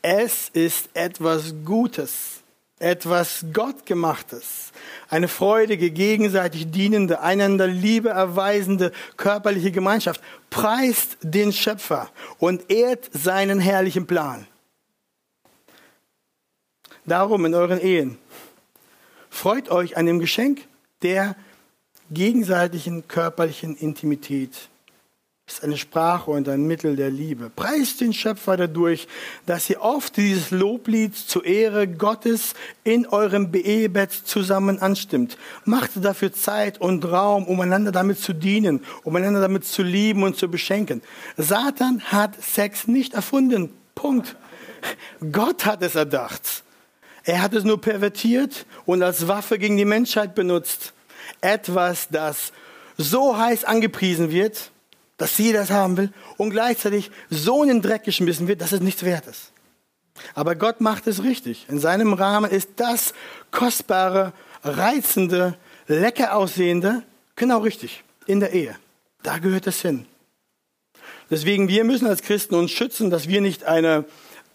[0.00, 2.42] es ist etwas Gutes,
[2.80, 4.72] etwas Gottgemachtes,
[5.08, 10.20] eine freudige, gegenseitig dienende, einander Liebe erweisende körperliche Gemeinschaft.
[10.50, 14.46] Preist den Schöpfer und ehrt seinen herrlichen Plan.
[17.04, 18.18] Darum in euren Ehen,
[19.30, 20.60] freut euch an dem Geschenk
[21.02, 21.36] der
[22.10, 24.68] gegenseitigen körperlichen Intimität
[25.48, 27.48] ist eine Sprache und ein Mittel der Liebe.
[27.48, 29.08] Preist den Schöpfer dadurch,
[29.46, 32.52] dass ihr oft dieses Loblied zur Ehre Gottes
[32.84, 35.38] in eurem Ehebett zusammen anstimmt.
[35.64, 40.22] Macht dafür Zeit und Raum, um einander damit zu dienen, um einander damit zu lieben
[40.22, 41.02] und zu beschenken.
[41.38, 43.70] Satan hat Sex nicht erfunden.
[43.94, 44.36] Punkt.
[45.32, 46.62] Gott hat es erdacht.
[47.24, 50.92] Er hat es nur pervertiert und als Waffe gegen die Menschheit benutzt.
[51.40, 52.52] Etwas, das
[52.98, 54.70] so heiß angepriesen wird,
[55.18, 58.80] dass jeder es haben will und gleichzeitig so in den Dreck geschmissen wird, dass es
[58.80, 59.52] nichts wert ist.
[60.34, 61.66] Aber Gott macht es richtig.
[61.68, 63.12] In seinem Rahmen ist das
[63.50, 64.32] kostbare,
[64.64, 67.02] reizende, lecker aussehende
[67.36, 68.76] genau richtig in der Ehe.
[69.22, 70.06] Da gehört es hin.
[71.30, 74.04] Deswegen, wir müssen als Christen uns schützen, dass wir nicht eine,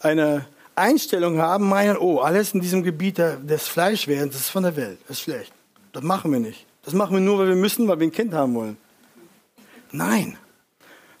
[0.00, 4.76] eine Einstellung haben, meinen, oh, alles in diesem Gebiet des Fleischwerdens, das ist von der
[4.76, 5.52] Welt, das ist schlecht.
[5.92, 6.66] Das machen wir nicht.
[6.82, 8.76] Das machen wir nur, weil wir müssen, weil wir ein Kind haben wollen.
[9.92, 10.36] Nein.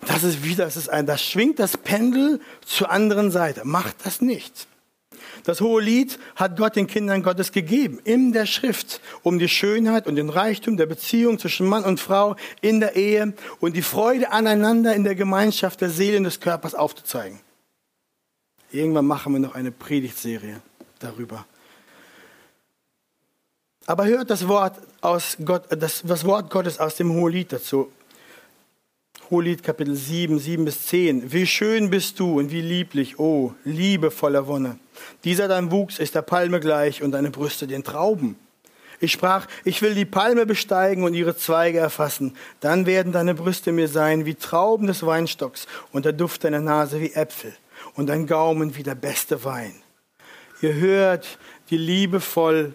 [0.06, 3.64] Das ist wieder, das ist ein, das schwingt das Pendel zur anderen Seite.
[3.64, 4.66] Macht das nicht.
[5.44, 10.06] Das hohe Lied hat Gott den Kindern Gottes gegeben, in der Schrift, um die Schönheit
[10.06, 14.32] und den Reichtum der Beziehung zwischen Mann und Frau in der Ehe und die Freude
[14.32, 17.40] aneinander in der Gemeinschaft der Seele und des Körpers aufzuzeigen.
[18.72, 20.60] Irgendwann machen wir noch eine Predigtserie
[20.98, 21.46] darüber.
[23.86, 27.92] Aber hört das Wort, aus Gott, das, das Wort Gottes aus dem Hohelied dazu.
[29.34, 31.32] Hohelied Kapitel 7, 7 bis 10.
[31.32, 34.78] Wie schön bist du und wie lieblich, oh, liebevoller Wonne.
[35.24, 38.36] Dieser dein Wuchs ist der Palme gleich und deine Brüste den Trauben.
[39.00, 42.36] Ich sprach, ich will die Palme besteigen und ihre Zweige erfassen.
[42.60, 47.00] Dann werden deine Brüste mir sein wie Trauben des Weinstocks und der Duft deiner Nase
[47.00, 47.56] wie Äpfel
[47.96, 49.74] und dein Gaumen wie der beste Wein.
[50.62, 52.74] Ihr hört die liebevoll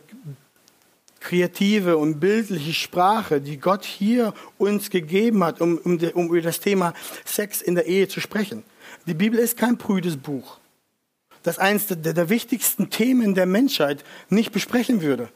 [1.20, 6.60] kreative und bildliche Sprache, die Gott hier uns gegeben hat, um, um, um über das
[6.60, 6.94] Thema
[7.26, 8.64] Sex in der Ehe zu sprechen.
[9.06, 10.58] Die Bibel ist kein prüdes Buch,
[11.44, 15.30] das eines der, der wichtigsten Themen der Menschheit nicht besprechen würde,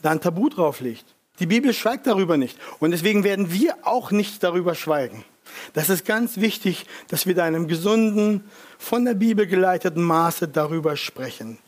[0.00, 1.14] da ein Tabu drauf liegt.
[1.40, 2.58] Die Bibel schweigt darüber nicht.
[2.80, 5.24] Und deswegen werden wir auch nicht darüber schweigen.
[5.72, 8.44] Das ist ganz wichtig, dass wir da in einem gesunden,
[8.76, 11.58] von der Bibel geleiteten Maße darüber sprechen.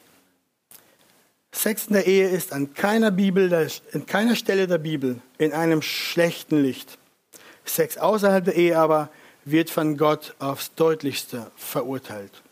[1.53, 3.53] Sex in der Ehe ist an keiner, Bibel,
[3.93, 6.99] an keiner Stelle der Bibel in einem schlechten Licht.
[7.65, 9.11] Sex außerhalb der Ehe aber
[9.45, 12.43] wird von Gott aufs deutlichste verurteilt.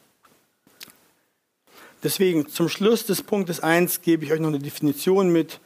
[2.03, 5.61] Deswegen zum Schluss des Punktes 1 gebe ich euch noch eine Definition mit,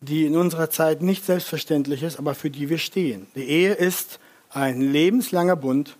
[0.00, 3.26] die in unserer Zeit nicht selbstverständlich ist, aber für die wir stehen.
[3.34, 4.18] Die Ehe ist
[4.50, 5.96] ein lebenslanger Bund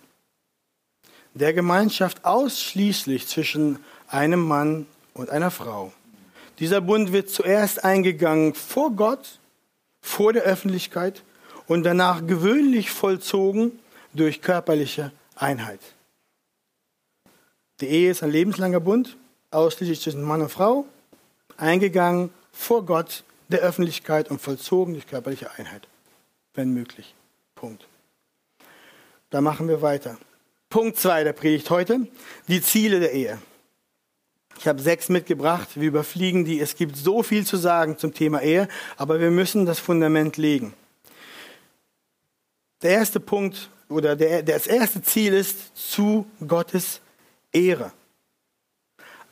[1.33, 5.91] der Gemeinschaft ausschließlich zwischen einem Mann und einer Frau.
[6.59, 9.39] Dieser Bund wird zuerst eingegangen vor Gott,
[10.01, 11.23] vor der Öffentlichkeit
[11.67, 13.79] und danach gewöhnlich vollzogen
[14.13, 15.81] durch körperliche Einheit.
[17.81, 19.17] Die Ehe ist ein lebenslanger Bund,
[19.51, 20.85] ausschließlich zwischen Mann und Frau,
[21.57, 25.87] eingegangen vor Gott, der Öffentlichkeit und vollzogen durch körperliche Einheit,
[26.53, 27.13] wenn möglich.
[27.53, 27.85] Punkt.
[29.29, 30.17] Da machen wir weiter.
[30.69, 32.07] Punkt 2 der Predigt heute,
[32.47, 33.39] die Ziele der Ehe.
[34.57, 36.59] Ich habe sechs mitgebracht, wir überfliegen die.
[36.59, 40.73] Es gibt so viel zu sagen zum Thema Ehe, aber wir müssen das Fundament legen.
[42.81, 47.01] Der erste Punkt oder der, das erste Ziel ist zu Gottes
[47.51, 47.91] Ehre.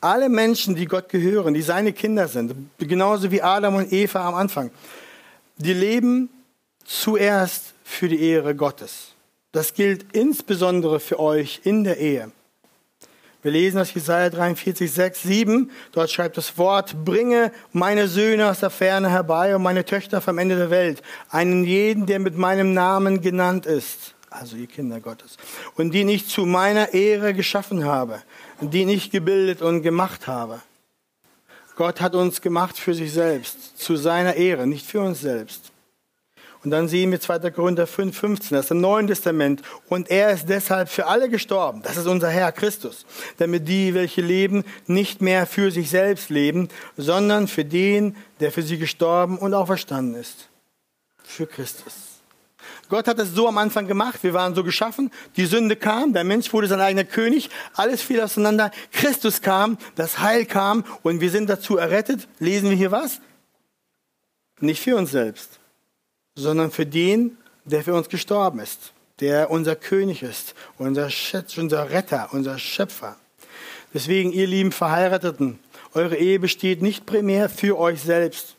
[0.00, 4.34] Alle Menschen, die Gott gehören, die seine Kinder sind, genauso wie Adam und Eva am
[4.34, 4.70] Anfang,
[5.56, 6.28] die leben
[6.84, 9.14] zuerst für die Ehre Gottes.
[9.52, 12.32] Das gilt insbesondere für euch in der Ehe.
[13.44, 15.70] Wir lesen aus Jesaja 43, 6, 7.
[15.92, 20.38] Dort schreibt das Wort, bringe meine Söhne aus der Ferne herbei und meine Töchter vom
[20.38, 21.02] Ende der Welt.
[21.28, 24.14] Einen jeden, der mit meinem Namen genannt ist.
[24.30, 25.36] Also ihr Kinder Gottes.
[25.76, 28.22] Und die ich zu meiner Ehre geschaffen habe.
[28.62, 30.62] Die ich gebildet und gemacht habe.
[31.76, 33.76] Gott hat uns gemacht für sich selbst.
[33.76, 35.70] Zu seiner Ehre, nicht für uns selbst.
[36.64, 37.50] Und dann sehen wir 2.
[37.50, 39.60] Korinther 5, 15, das ist im Neuen Testament.
[39.90, 41.82] Und er ist deshalb für alle gestorben.
[41.82, 43.04] Das ist unser Herr Christus.
[43.36, 48.62] Damit die, welche leben, nicht mehr für sich selbst leben, sondern für den, der für
[48.62, 50.48] sie gestorben und auferstanden ist.
[51.22, 51.92] Für Christus.
[52.88, 54.22] Gott hat es so am Anfang gemacht.
[54.22, 55.10] Wir waren so geschaffen.
[55.36, 56.14] Die Sünde kam.
[56.14, 57.50] Der Mensch wurde sein eigener König.
[57.74, 58.70] Alles fiel auseinander.
[58.90, 59.76] Christus kam.
[59.96, 60.84] Das Heil kam.
[61.02, 62.26] Und wir sind dazu errettet.
[62.38, 63.20] Lesen wir hier was?
[64.60, 65.60] Nicht für uns selbst
[66.34, 71.90] sondern für den, der für uns gestorben ist, der unser König ist, unser Schätz, unser
[71.90, 73.16] Retter, unser Schöpfer.
[73.92, 75.60] Deswegen, ihr lieben Verheirateten,
[75.94, 78.56] eure Ehe besteht nicht primär für euch selbst.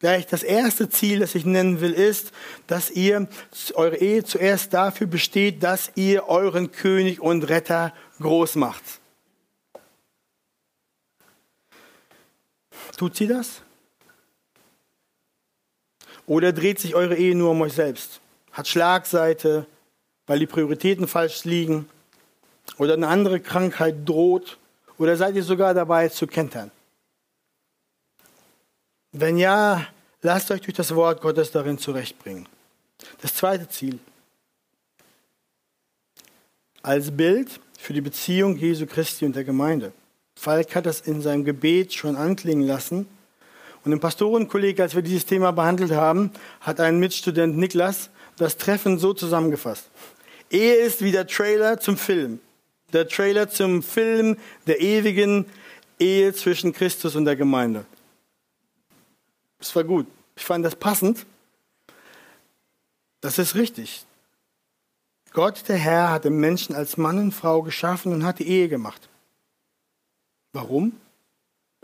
[0.00, 2.32] Gleich das erste Ziel, das ich nennen will, ist,
[2.66, 3.28] dass ihr
[3.74, 8.82] eure Ehe zuerst dafür besteht, dass ihr euren König und Retter groß macht.
[12.96, 13.62] Tut sie das?
[16.30, 18.20] Oder dreht sich eure Ehe nur um euch selbst?
[18.52, 19.66] Hat Schlagseite,
[20.26, 21.88] weil die Prioritäten falsch liegen?
[22.78, 24.58] oder eine andere Krankheit droht
[24.98, 26.70] oder seid ihr sogar dabei zu kentern?
[29.12, 29.86] Wenn ja,
[30.22, 32.46] lasst euch durch das Wort Gottes darin zurechtbringen.
[33.20, 33.98] Das zweite Ziel.
[36.82, 39.92] Als Bild für die Beziehung Jesu Christi und der Gemeinde.
[40.36, 43.06] Falk hat das in seinem Gebet schon anklingen lassen.
[43.84, 48.98] Und im Pastorenkolleg, als wir dieses Thema behandelt haben, hat ein Mitstudent Niklas das Treffen
[48.98, 49.88] so zusammengefasst.
[50.50, 52.40] Ehe ist wie der Trailer zum Film.
[52.92, 55.46] Der Trailer zum Film der ewigen
[55.98, 57.84] Ehe zwischen Christus und der Gemeinde.
[59.58, 60.06] Das war gut.
[60.36, 61.26] Ich fand das passend.
[63.20, 64.04] Das ist richtig.
[65.32, 68.68] Gott, der Herr, hat den Menschen als Mann und Frau geschaffen und hat die Ehe
[68.68, 69.08] gemacht.
[70.52, 70.92] Warum?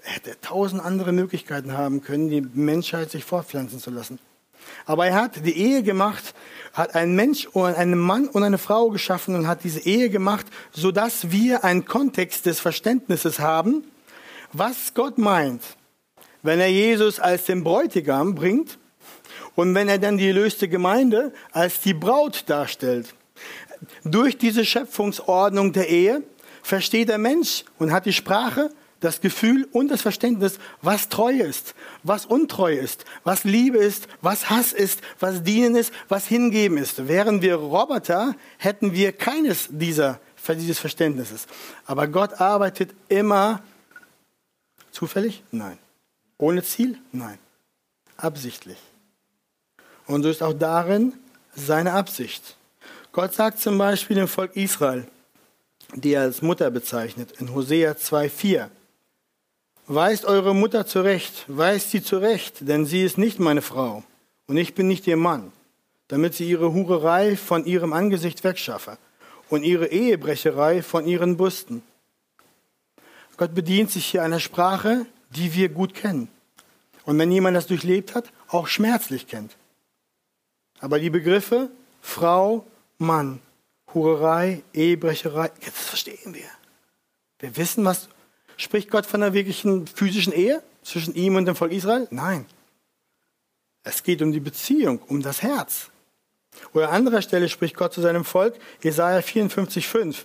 [0.03, 4.19] Hätte tausend andere Möglichkeiten haben können, die Menschheit sich fortpflanzen zu lassen.
[4.85, 6.35] Aber er hat die Ehe gemacht,
[6.73, 10.47] hat einen Mensch und einen Mann und eine Frau geschaffen und hat diese Ehe gemacht,
[10.73, 13.85] sodass wir einen Kontext des Verständnisses haben,
[14.53, 15.63] was Gott meint,
[16.43, 18.79] wenn er Jesus als den Bräutigam bringt
[19.55, 23.15] und wenn er dann die erlöste Gemeinde als die Braut darstellt.
[24.05, 26.23] Durch diese Schöpfungsordnung der Ehe
[26.63, 28.71] versteht der Mensch und hat die Sprache,
[29.07, 34.51] das Gefühl und das Verständnis, was Treue ist, was Untreu ist, was Liebe ist, was
[34.51, 37.07] Hass ist, was Dienen ist, was Hingeben ist.
[37.07, 41.47] Wären wir Roboter, hätten wir keines dieser, dieses Verständnisses.
[41.87, 43.63] Aber Gott arbeitet immer
[44.91, 45.45] zufällig?
[45.53, 45.79] Nein.
[46.37, 46.99] Ohne Ziel?
[47.13, 47.39] Nein.
[48.17, 48.79] Absichtlich.
[50.09, 51.13] Und so ist auch darin
[51.55, 52.57] seine Absicht.
[53.13, 55.07] Gott sagt zum Beispiel dem Volk Israel,
[55.95, 58.69] die er als Mutter bezeichnet, in Hosea 2,4.
[59.89, 64.03] Weist eure Mutter zurecht, weist sie zurecht, denn sie ist nicht meine Frau
[64.49, 65.53] und ich bin nicht ihr Mann,
[66.09, 68.99] damit sie ihre Hurerei von ihrem Angesicht wegschaffe
[69.49, 71.83] und ihre Ehebrecherei von ihren Busten.
[73.37, 76.29] Gott bedient sich hier einer Sprache, die wir gut kennen.
[77.05, 79.57] Und wenn jemand das durchlebt hat, auch schmerzlich kennt.
[80.81, 81.71] Aber die Begriffe
[82.01, 82.67] Frau,
[82.99, 83.41] Mann,
[83.95, 86.49] Hurerei, Ehebrecherei, das verstehen wir.
[87.39, 88.09] Wir wissen, was
[88.57, 92.07] spricht Gott von einer wirklichen physischen Ehe zwischen ihm und dem Volk Israel?
[92.11, 92.47] Nein.
[93.83, 95.91] Es geht um die Beziehung, um das Herz.
[96.73, 100.25] Oder an anderer Stelle spricht Gott zu seinem Volk, Jesaja 54,5.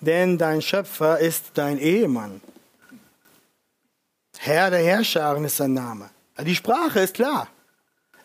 [0.00, 2.40] Denn dein Schöpfer ist dein Ehemann.
[4.38, 6.10] Herr der Herrscharen ist sein Name.
[6.40, 7.48] Die Sprache ist klar.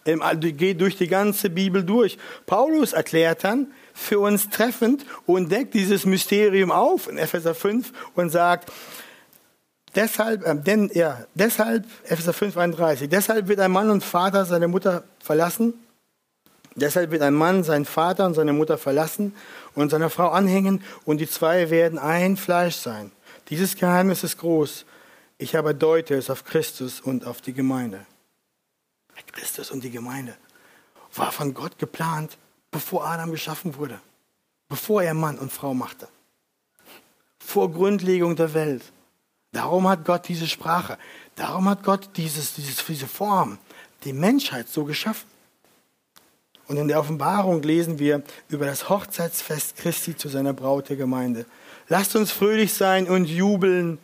[0.06, 2.18] Geht durch die ganze Bibel durch.
[2.46, 8.30] Paulus erklärt dann für uns treffend und deckt dieses Mysterium auf in Epheser 5 und
[8.30, 8.72] sagt,
[9.96, 14.68] deshalb, äh, denn, ja, deshalb, Epheser 5, 31, deshalb wird ein Mann und Vater seine
[14.68, 15.74] Mutter verlassen.
[16.76, 19.34] Deshalb wird ein Mann seinen Vater und seine Mutter verlassen
[19.76, 23.12] und seiner Frau anhängen und die zwei werden ein Fleisch sein.
[23.50, 24.86] Dieses Geheimnis ist groß.
[25.38, 28.06] Ich aber deute es auf Christus und auf die Gemeinde.
[29.32, 30.36] Christus und die Gemeinde
[31.14, 32.38] war von Gott geplant,
[32.72, 34.00] bevor Adam geschaffen wurde,
[34.68, 36.08] bevor er Mann und Frau machte,
[37.40, 38.84] vor Grundlegung der Welt.
[39.56, 40.98] Darum hat Gott diese Sprache,
[41.38, 43.58] darum hat Gott dieses, dieses, diese Form,
[44.04, 45.30] die Menschheit so geschaffen.
[46.68, 51.46] Und in der Offenbarung lesen wir über das Hochzeitsfest Christi zu seiner Braut der Gemeinde.
[51.88, 53.98] Lasst uns fröhlich sein und jubeln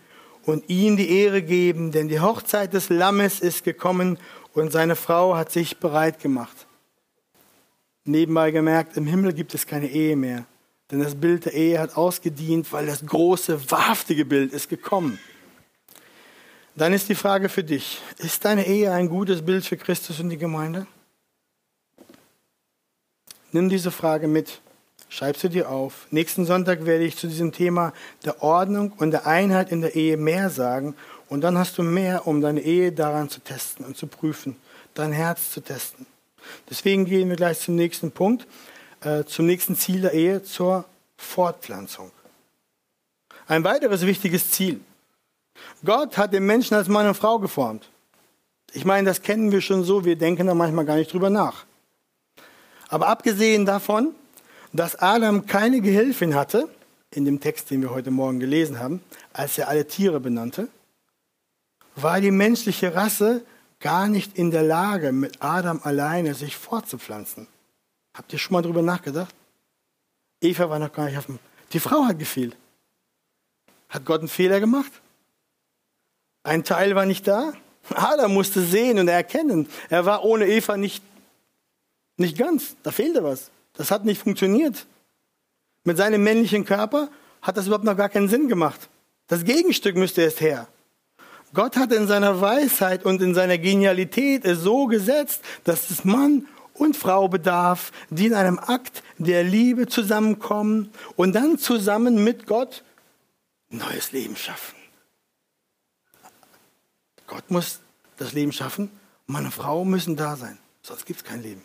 [0.45, 4.19] und ihm die Ehre geben, denn die Hochzeit des Lammes ist gekommen
[4.53, 6.65] und seine Frau hat sich bereit gemacht.
[8.05, 10.45] Nebenbei gemerkt, im Himmel gibt es keine Ehe mehr,
[10.91, 15.19] denn das Bild der Ehe hat ausgedient, weil das große, wahrhaftige Bild ist gekommen.
[16.75, 20.29] Dann ist die Frage für dich, ist deine Ehe ein gutes Bild für Christus und
[20.29, 20.87] die Gemeinde?
[23.51, 24.61] Nimm diese Frage mit.
[25.09, 26.07] Schreib sie dir auf.
[26.09, 27.91] Nächsten Sonntag werde ich zu diesem Thema
[28.23, 30.95] der Ordnung und der Einheit in der Ehe mehr sagen.
[31.27, 34.55] Und dann hast du mehr, um deine Ehe daran zu testen und zu prüfen,
[34.93, 36.05] dein Herz zu testen.
[36.69, 38.47] Deswegen gehen wir gleich zum nächsten Punkt,
[39.01, 40.85] äh, zum nächsten Ziel der Ehe, zur
[41.17, 42.11] Fortpflanzung.
[43.47, 44.79] Ein weiteres wichtiges Ziel.
[45.83, 47.89] Gott hat den Menschen als Mann und Frau geformt.
[48.73, 51.65] Ich meine, das kennen wir schon so, wir denken da manchmal gar nicht drüber nach.
[52.89, 54.13] Aber abgesehen davon
[54.73, 56.69] dass Adam keine Gehilfin hatte,
[57.13, 59.01] in dem Text, den wir heute Morgen gelesen haben,
[59.33, 60.69] als er alle Tiere benannte,
[61.95, 63.43] war die menschliche Rasse
[63.79, 67.47] gar nicht in der Lage, mit Adam alleine sich fortzupflanzen.
[68.13, 69.33] Habt ihr schon mal darüber nachgedacht?
[70.39, 71.39] Eva war noch gar nicht auf dem.
[71.73, 72.55] Die Frau hat gefehlt.
[73.89, 74.91] Hat Gott einen Fehler gemacht?
[76.43, 77.53] Ein Teil war nicht da.
[77.89, 79.67] Adam musste sehen und erkennen.
[79.89, 81.03] Er war ohne Eva nicht,
[82.17, 82.75] nicht ganz.
[82.83, 83.51] Da fehlte was.
[83.73, 84.85] Das hat nicht funktioniert.
[85.83, 87.09] Mit seinem männlichen Körper
[87.41, 88.89] hat das überhaupt noch gar keinen Sinn gemacht.
[89.27, 90.67] Das Gegenstück müsste erst her.
[91.53, 96.47] Gott hat in seiner Weisheit und in seiner Genialität es so gesetzt, dass es Mann
[96.73, 102.83] und Frau bedarf, die in einem Akt der Liebe zusammenkommen und dann zusammen mit Gott
[103.69, 104.80] neues Leben schaffen.
[107.31, 107.79] Gott muss
[108.17, 108.91] das Leben schaffen,
[109.25, 111.61] und Frau müssen da sein, sonst gibt es kein Leben.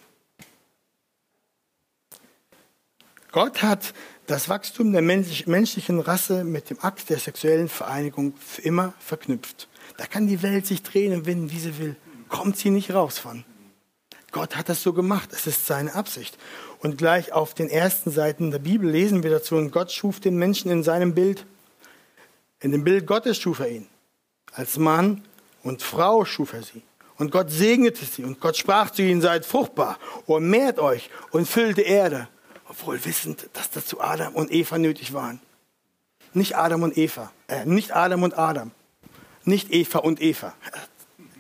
[3.33, 3.93] Gott hat
[4.29, 9.69] das Wachstum der menschlichen Rasse mit dem Akt der sexuellen Vereinigung für immer verknüpft.
[9.97, 11.97] Da kann die Welt sich drehen und wenden, wie sie will.
[12.29, 13.45] Kommt sie nicht raus von.
[14.31, 15.31] Gott hat das so gemacht.
[15.33, 16.39] Es ist seine Absicht.
[16.79, 20.37] Und gleich auf den ersten Seiten der Bibel lesen wir dazu, und Gott schuf den
[20.37, 21.45] Menschen in seinem Bild.
[22.61, 23.89] In dem Bild Gottes schuf er ihn.
[24.53, 25.25] Als Mann
[25.67, 26.83] und Frau schuf er sie.
[27.19, 28.25] Und Gott segnete sie.
[28.25, 32.29] Und Gott sprach zu ihnen, seid fruchtbar und mehrt euch und füllt die Erde.
[32.69, 35.41] Obwohl wissend, dass dazu Adam und Eva nötig waren.
[36.35, 37.33] Nicht Adam und Eva.
[37.49, 38.73] Äh, nicht Adam und Adam.
[39.45, 40.53] Nicht Eva und Eva.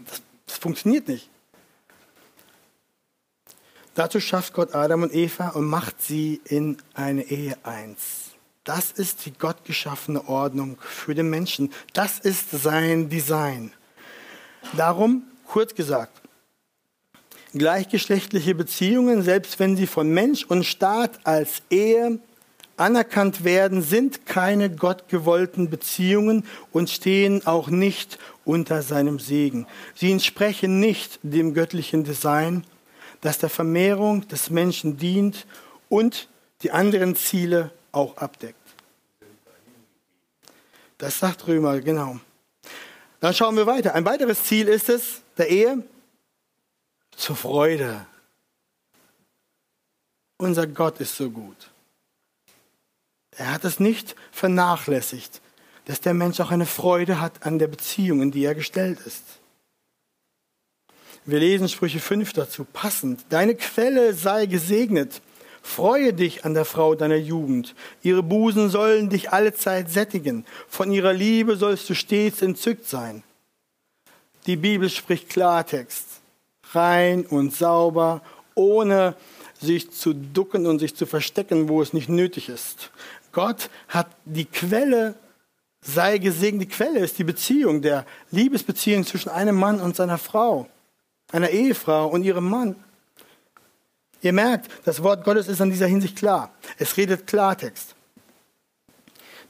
[0.06, 1.28] Das, das funktioniert nicht.
[3.94, 8.26] Dazu schafft Gott Adam und Eva und macht sie in eine Ehe eins.
[8.64, 11.72] Das ist die gottgeschaffene Ordnung für den Menschen.
[11.92, 13.72] Das ist sein Design.
[14.74, 16.20] Darum, kurz gesagt,
[17.52, 22.18] gleichgeschlechtliche Beziehungen, selbst wenn sie von Mensch und Staat als Ehe
[22.76, 29.66] anerkannt werden, sind keine gottgewollten Beziehungen und stehen auch nicht unter seinem Segen.
[29.94, 32.64] Sie entsprechen nicht dem göttlichen Design,
[33.22, 35.46] das der Vermehrung des Menschen dient
[35.88, 36.28] und
[36.62, 38.56] die anderen Ziele auch abdeckt.
[40.98, 42.20] Das sagt Römer, genau.
[43.26, 43.92] Dann schauen wir weiter.
[43.96, 45.82] Ein weiteres Ziel ist es, der Ehe,
[47.16, 48.06] zur Freude.
[50.38, 51.72] Unser Gott ist so gut.
[53.32, 55.40] Er hat es nicht vernachlässigt,
[55.86, 59.24] dass der Mensch auch eine Freude hat an der Beziehung, in die er gestellt ist.
[61.24, 63.24] Wir lesen Sprüche 5 dazu, passend.
[63.30, 65.20] Deine Quelle sei gesegnet.
[65.66, 67.74] Freue dich an der Frau deiner Jugend.
[68.00, 70.46] Ihre Busen sollen dich allezeit sättigen.
[70.68, 73.24] Von ihrer Liebe sollst du stets entzückt sein.
[74.46, 76.06] Die Bibel spricht Klartext.
[76.72, 78.22] Rein und sauber,
[78.54, 79.16] ohne
[79.60, 82.90] sich zu ducken und sich zu verstecken, wo es nicht nötig ist.
[83.32, 85.16] Gott hat die Quelle,
[85.82, 90.68] sei gesegnet, die Quelle ist die Beziehung, der Liebesbeziehung zwischen einem Mann und seiner Frau,
[91.32, 92.76] einer Ehefrau und ihrem Mann.
[94.26, 96.50] Ihr merkt, das Wort Gottes ist an dieser Hinsicht klar.
[96.78, 97.94] Es redet Klartext.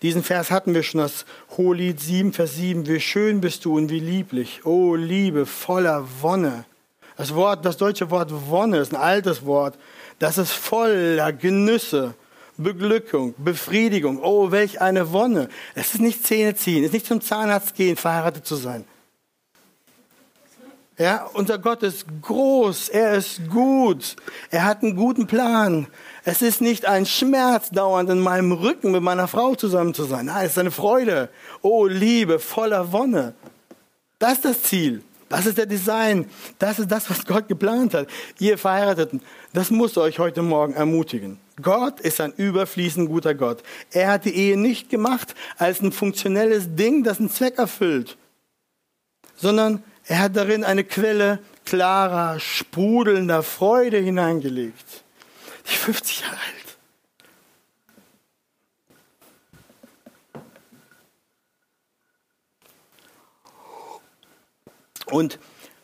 [0.02, 1.24] Diesen Vers hatten wir schon, das
[1.56, 2.86] Hohelied 7, Vers 7.
[2.86, 4.66] Wie schön bist du und wie lieblich.
[4.66, 6.66] Oh, Liebe voller Wonne.
[7.16, 9.78] Das Wort, das deutsche Wort Wonne ist ein altes Wort.
[10.18, 12.12] Das ist voller Genüsse
[12.58, 14.22] Beglückung, Befriedigung.
[14.22, 15.48] Oh, welch eine Wonne.
[15.74, 18.84] Es ist nicht Zähne ziehen, es ist nicht zum Zahnarzt gehen, verheiratet zu sein.
[20.98, 24.16] Ja, unser Gott ist groß, er ist gut,
[24.50, 25.88] er hat einen guten Plan.
[26.24, 30.26] Es ist nicht ein Schmerz dauernd in meinem Rücken mit meiner Frau zusammen zu sein.
[30.26, 31.28] Nein, es ist eine Freude.
[31.60, 33.34] Oh, Liebe, voller Wonne.
[34.18, 35.02] Das ist das Ziel.
[35.28, 36.30] Das ist der Design.
[36.58, 38.08] Das ist das, was Gott geplant hat.
[38.38, 39.20] Ihr Verheirateten,
[39.52, 41.38] das muss euch heute Morgen ermutigen.
[41.60, 43.62] Gott ist ein überfließend guter Gott.
[43.90, 48.16] Er hat die Ehe nicht gemacht als ein funktionelles Ding, das einen Zweck erfüllt,
[49.36, 55.02] sondern er hat darin eine Quelle klarer, sprudelnder Freude hineingelegt.
[55.68, 56.66] Die 50 Jahre alt.
[65.06, 65.38] Und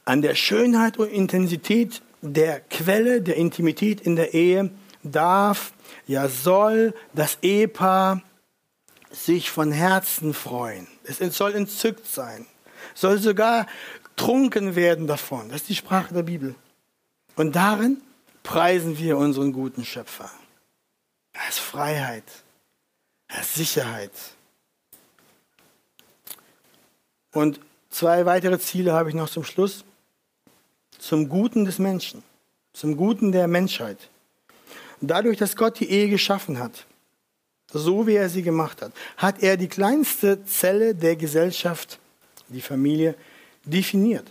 [0.04, 4.70] an der Schönheit und Intensität der Quelle der Intimität in der Ehe
[5.02, 5.72] darf,
[6.06, 8.22] ja soll das Ehepaar
[9.10, 10.86] sich von Herzen freuen.
[11.04, 12.46] Es soll entzückt sein,
[12.94, 13.66] soll sogar
[14.16, 15.48] trunken werden davon.
[15.48, 16.54] Das ist die Sprache der Bibel.
[17.36, 18.00] Und darin
[18.42, 20.30] preisen wir unseren guten Schöpfer.
[21.32, 22.24] Er ist Freiheit,
[23.28, 24.12] er ist Sicherheit.
[27.32, 29.84] Und zwei weitere Ziele habe ich noch zum Schluss.
[30.98, 32.22] Zum Guten des Menschen,
[32.72, 34.10] zum Guten der Menschheit.
[35.00, 36.86] Dadurch, dass Gott die Ehe geschaffen hat,
[37.72, 41.98] so wie er sie gemacht hat, hat er die kleinste Zelle der Gesellschaft,
[42.48, 43.16] die Familie,
[43.64, 44.30] definiert.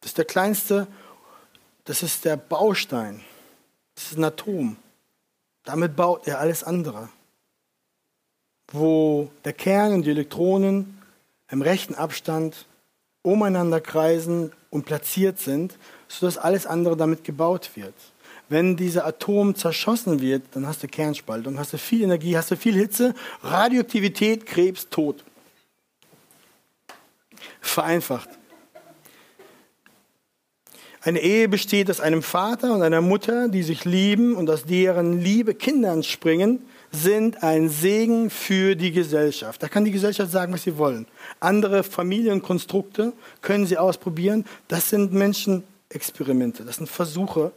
[0.00, 0.86] Das ist der kleinste,
[1.84, 3.22] das ist der Baustein,
[3.94, 4.76] das ist ein Atom.
[5.64, 7.10] Damit baut er alles andere.
[8.72, 11.02] Wo der Kern und die Elektronen
[11.50, 12.66] im rechten Abstand
[13.22, 15.76] umeinander kreisen und platziert sind,
[16.08, 17.94] sodass alles andere damit gebaut wird.
[18.48, 22.56] Wenn dieser Atom zerschossen wird, dann hast du Kernspaltung, hast du viel Energie, hast du
[22.56, 25.24] viel Hitze, Radioaktivität, Krebs, Tod.
[27.60, 28.28] Vereinfacht.
[31.02, 35.18] Eine Ehe besteht aus einem Vater und einer Mutter, die sich lieben und aus deren
[35.18, 36.60] Liebe Kinder entspringen,
[36.92, 39.62] sind ein Segen für die Gesellschaft.
[39.62, 41.06] Da kann die Gesellschaft sagen, was sie wollen.
[41.38, 44.44] Andere Familienkonstrukte können sie ausprobieren.
[44.68, 47.52] Das sind Menschenexperimente, das sind Versuche,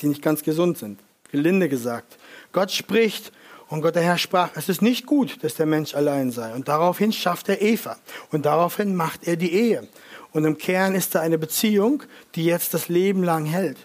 [0.00, 0.98] die nicht ganz gesund sind.
[1.30, 2.18] Gelinde gesagt.
[2.50, 3.30] Gott spricht
[3.70, 6.52] und Gott der Herr sprach, es ist nicht gut, dass der Mensch allein sei.
[6.54, 7.96] Und daraufhin schafft er Eva.
[8.32, 9.86] Und daraufhin macht er die Ehe.
[10.32, 12.02] Und im Kern ist da eine Beziehung,
[12.34, 13.78] die jetzt das Leben lang hält.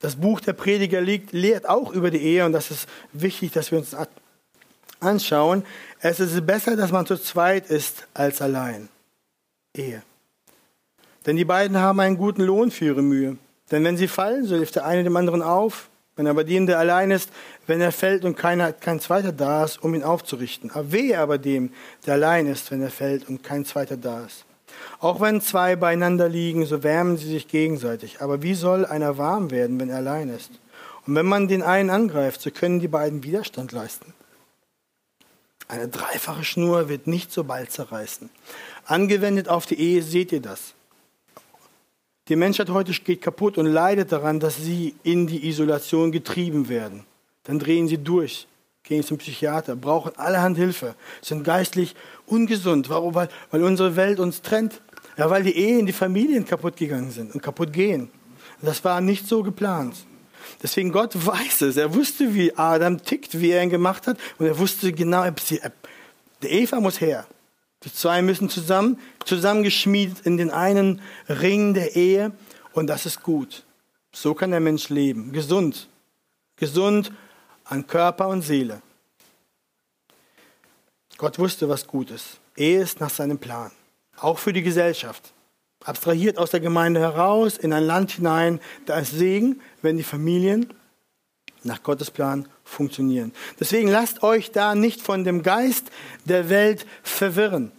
[0.00, 3.70] Das Buch der Prediger liegt, lehrt auch über die Ehe und das ist wichtig, dass
[3.70, 3.96] wir uns
[5.00, 5.64] anschauen.
[6.00, 8.90] Es ist besser, dass man zu zweit ist als allein.
[9.74, 10.02] Ehe.
[11.24, 13.38] Denn die beiden haben einen guten Lohn für ihre Mühe.
[13.70, 15.88] Denn wenn sie fallen, so hilft der eine dem anderen auf.
[16.16, 17.30] Wenn aber dem, der allein ist,
[17.66, 20.70] wenn er fällt und keiner, kein zweiter da ist, um ihn aufzurichten.
[20.70, 21.72] Aber wehe aber dem,
[22.06, 24.44] der allein ist, wenn er fällt und kein zweiter da ist.
[25.00, 28.20] Auch wenn zwei beieinander liegen, so wärmen sie sich gegenseitig.
[28.20, 30.50] Aber wie soll einer warm werden, wenn er allein ist?
[31.06, 34.14] Und wenn man den einen angreift, so können die beiden Widerstand leisten.
[35.68, 38.28] Eine dreifache Schnur wird nicht so bald zerreißen.
[38.84, 40.74] Angewendet auf die Ehe seht ihr das.
[42.28, 47.04] Die Menschheit heute geht kaputt und leidet daran, dass sie in die Isolation getrieben werden.
[47.44, 48.46] Dann drehen sie durch,
[48.84, 51.96] gehen zum Psychiater, brauchen allerhand Hilfe, sind geistlich
[52.26, 52.88] ungesund.
[52.88, 53.16] Warum?
[53.16, 54.80] Weil, weil unsere Welt uns trennt.
[55.16, 58.08] Ja, weil die Ehen, die Familien kaputt gegangen sind und kaputt gehen.
[58.62, 59.96] Das war nicht so geplant.
[60.62, 61.76] Deswegen Gott weiß es.
[61.76, 64.16] Er wusste, wie Adam tickt, wie er ihn gemacht hat.
[64.38, 65.24] Und er wusste genau,
[66.42, 67.26] der Eva muss her.
[67.84, 72.32] Die zwei müssen zusammen, zusammengeschmiedet in den einen Ring der Ehe
[72.72, 73.64] und das ist gut.
[74.12, 75.32] So kann der Mensch leben.
[75.32, 75.88] Gesund.
[76.56, 77.12] Gesund
[77.64, 78.82] an Körper und Seele.
[81.16, 82.40] Gott wusste, was gut ist.
[82.56, 83.70] Ehe ist nach seinem Plan.
[84.16, 85.32] Auch für die Gesellschaft.
[85.84, 88.60] Abstrahiert aus der Gemeinde heraus in ein Land hinein.
[88.86, 90.72] Da ist Segen, wenn die Familien
[91.64, 93.32] nach Gottes Plan funktionieren.
[93.60, 95.90] Deswegen lasst euch da nicht von dem Geist
[96.24, 97.72] der Welt verwirren.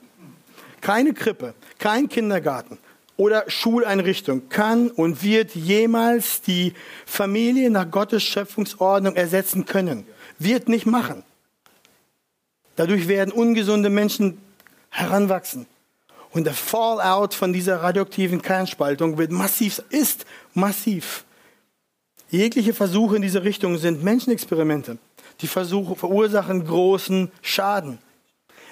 [0.81, 2.77] Keine Krippe, kein Kindergarten
[3.17, 6.73] oder Schuleinrichtung kann und wird jemals die
[7.05, 10.05] Familie nach Gottes Schöpfungsordnung ersetzen können.
[10.39, 11.23] Wird nicht machen.
[12.75, 14.39] Dadurch werden ungesunde Menschen
[14.89, 15.67] heranwachsen.
[16.31, 20.25] Und der Fallout von dieser radioaktiven Kernspaltung wird massiv, ist
[20.55, 21.25] massiv.
[22.33, 24.97] Jegliche Versuche in diese Richtung sind Menschenexperimente.
[25.41, 27.99] Die Versuche verursachen großen Schaden,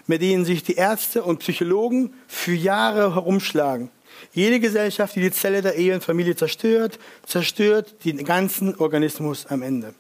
[0.08, 3.92] mit denen sich die Ärzte und Psychologen für Jahre herumschlagen.
[4.34, 9.62] Jede Gesellschaft, die die Zelle der Ehe und Familie zerstört, zerstört den ganzen Organismus am
[9.62, 9.94] Ende.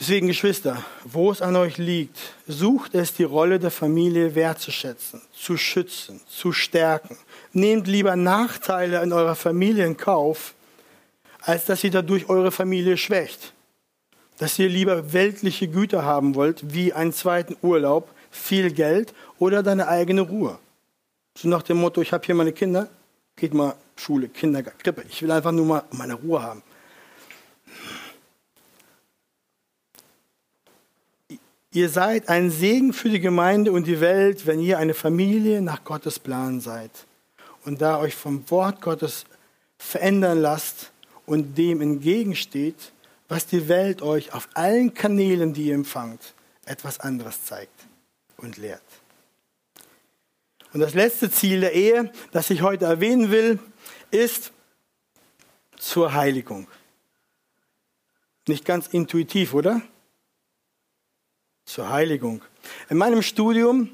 [0.00, 5.56] Deswegen, Geschwister, wo es an euch liegt, sucht es die Rolle der Familie wertzuschätzen, zu
[5.58, 7.16] schützen, zu stärken.
[7.52, 10.54] Nehmt lieber Nachteile in eurer Familie in Kauf,
[11.44, 13.52] als dass ihr dadurch eure Familie schwächt.
[14.38, 19.86] Dass ihr lieber weltliche Güter haben wollt, wie einen zweiten Urlaub, viel Geld oder deine
[19.88, 20.58] eigene Ruhe.
[21.36, 22.88] So nach dem Motto, ich habe hier meine Kinder,
[23.36, 25.04] geht mal Schule, Kindergarten, Krippe.
[25.08, 26.62] Ich will einfach nur mal meine Ruhe haben.
[31.72, 35.84] Ihr seid ein Segen für die Gemeinde und die Welt, wenn ihr eine Familie nach
[35.84, 36.90] Gottes Plan seid
[37.64, 39.24] und da euch vom Wort Gottes
[39.76, 40.92] verändern lasst
[41.26, 42.92] und dem entgegensteht,
[43.28, 46.34] was die Welt euch auf allen Kanälen, die ihr empfangt,
[46.66, 47.86] etwas anderes zeigt
[48.36, 48.82] und lehrt.
[50.72, 53.58] Und das letzte Ziel der Ehe, das ich heute erwähnen will,
[54.10, 54.52] ist
[55.78, 56.66] zur Heiligung.
[58.46, 59.80] Nicht ganz intuitiv, oder?
[61.64, 62.42] Zur Heiligung.
[62.90, 63.88] In meinem Studium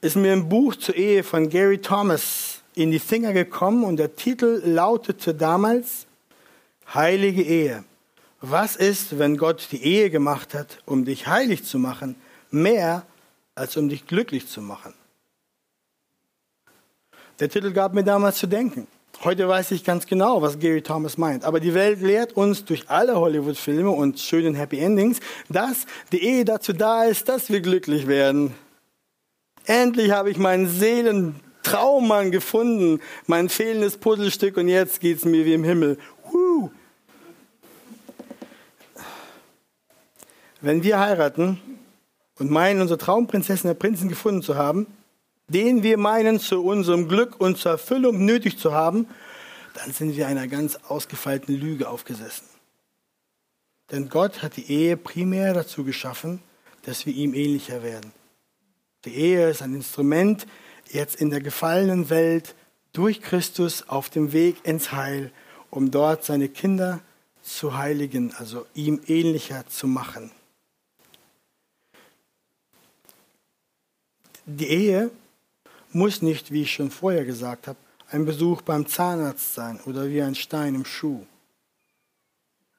[0.00, 4.16] ist mir ein Buch zur Ehe von Gary Thomas in die Finger gekommen und der
[4.16, 6.06] Titel lautete damals
[6.92, 7.84] Heilige Ehe.
[8.40, 12.16] Was ist, wenn Gott die Ehe gemacht hat, um dich heilig zu machen,
[12.50, 13.06] mehr
[13.54, 14.92] als um dich glücklich zu machen?
[17.40, 18.86] Der Titel gab mir damals zu denken.
[19.22, 21.44] Heute weiß ich ganz genau, was Gary Thomas meint.
[21.44, 26.44] Aber die Welt lehrt uns durch alle Hollywood-Filme und schönen Happy Endings, dass die Ehe
[26.44, 28.54] dazu da ist, dass wir glücklich werden.
[29.64, 35.54] Endlich habe ich meinen Seelentraummann gefunden, mein fehlendes Puzzlestück und jetzt geht es mir wie
[35.54, 35.96] im Himmel.
[40.64, 41.60] Wenn wir heiraten
[42.38, 44.86] und meinen, unsere Traumprinzessin der Prinzen gefunden zu haben,
[45.46, 49.06] den wir meinen, zu unserem Glück und zur Erfüllung nötig zu haben,
[49.74, 52.46] dann sind wir einer ganz ausgefeilten Lüge aufgesessen.
[53.90, 56.40] Denn Gott hat die Ehe primär dazu geschaffen,
[56.84, 58.12] dass wir ihm ähnlicher werden.
[59.04, 60.46] Die Ehe ist ein Instrument,
[60.88, 62.54] jetzt in der gefallenen Welt
[62.94, 65.30] durch Christus auf dem Weg ins Heil,
[65.68, 67.00] um dort seine Kinder
[67.42, 70.30] zu heiligen, also ihm ähnlicher zu machen.
[74.46, 75.10] Die Ehe
[75.92, 77.78] muss nicht, wie ich schon vorher gesagt habe,
[78.10, 81.24] ein Besuch beim Zahnarzt sein oder wie ein Stein im Schuh.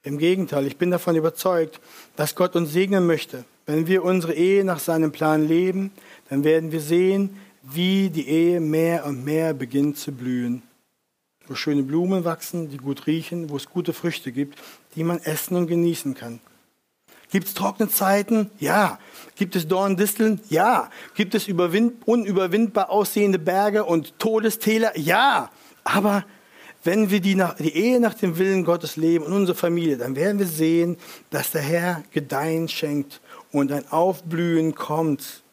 [0.04, 1.82] Im Gegenteil, ich bin davon überzeugt,
[2.16, 3.44] dass Gott uns segnen möchte.
[3.66, 5.92] Wenn wir unsere Ehe nach seinem Plan leben,
[6.30, 10.62] dann werden wir sehen, wie die Ehe mehr und mehr beginnt zu blühen.
[11.48, 14.60] Wo schöne Blumen wachsen, die gut riechen, wo es gute Früchte gibt,
[14.96, 16.40] die man essen und genießen kann.
[17.36, 18.50] Gibt es trockene Zeiten?
[18.60, 18.98] Ja.
[19.36, 20.40] Gibt es Dorndisteln?
[20.48, 20.90] Ja.
[21.16, 24.98] Gibt es unüberwindbar aussehende Berge und Todestäler?
[24.98, 25.50] Ja.
[25.84, 26.24] Aber
[26.86, 30.16] wenn wir die, nach, die Ehe nach dem Willen Gottes leben und unsere Familie, dann
[30.16, 30.96] werden wir sehen,
[31.30, 33.20] dass der Herr Gedeihen schenkt
[33.52, 35.44] und ein Aufblühen kommt.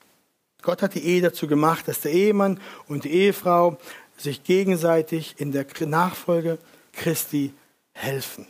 [0.62, 3.76] Gott hat die Ehe dazu gemacht, dass der Ehemann und die Ehefrau
[4.16, 6.58] sich gegenseitig in der Nachfolge
[6.92, 7.52] Christi
[7.92, 8.46] helfen.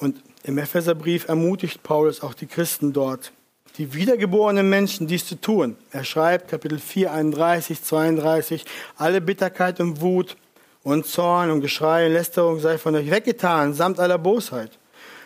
[0.00, 3.32] Und im Epheserbrief ermutigt Paulus auch die Christen dort,
[3.76, 5.76] die wiedergeborenen Menschen dies zu tun.
[5.90, 8.64] Er schreibt Kapitel 4, 31, 32,
[8.96, 10.38] alle Bitterkeit und Wut
[10.82, 14.78] und Zorn und Geschrei und Lästerung sei von euch weggetan, samt aller Bosheit.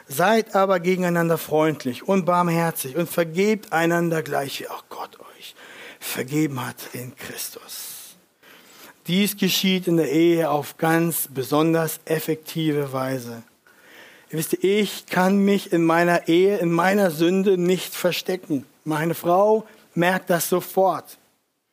[0.09, 5.55] Seid aber gegeneinander freundlich und barmherzig und vergebt einander gleich, wie auch Gott euch
[6.01, 8.17] vergeben hat in Christus.
[9.07, 13.45] Dies geschieht in der Ehe auf ganz besonders effektive Weise.
[14.33, 18.65] Ihr wisst, ich kann mich in meiner Ehe, in meiner Sünde nicht verstecken.
[18.83, 21.19] Meine Frau merkt das sofort.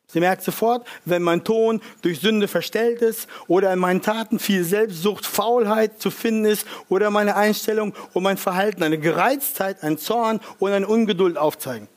[0.08, 4.62] Sie merkt sofort, wenn mein Ton durch Sünde verstellt ist oder in meinen Taten viel
[4.64, 10.40] Selbstsucht, Faulheit zu finden ist oder meine Einstellung und mein Verhalten eine Gereiztheit, ein Zorn
[10.58, 11.88] oder eine Ungeduld aufzeigen.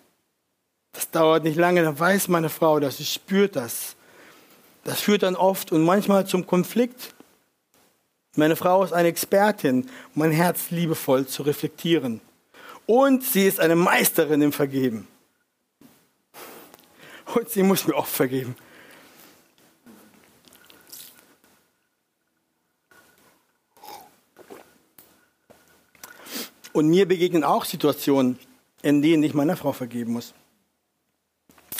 [0.93, 3.97] Das dauert nicht lange, dann weiß meine Frau das, sie spürt das.
[4.85, 7.13] Das führt dann oft und manchmal zum Konflikt
[8.35, 12.21] meine Frau ist eine Expertin, mein Herz liebevoll zu reflektieren.
[12.85, 15.07] Und sie ist eine Meisterin im Vergeben.
[17.35, 18.55] Und sie muss mir oft vergeben.
[26.73, 28.39] Und mir begegnen auch Situationen,
[28.81, 30.33] in denen ich meiner Frau vergeben muss.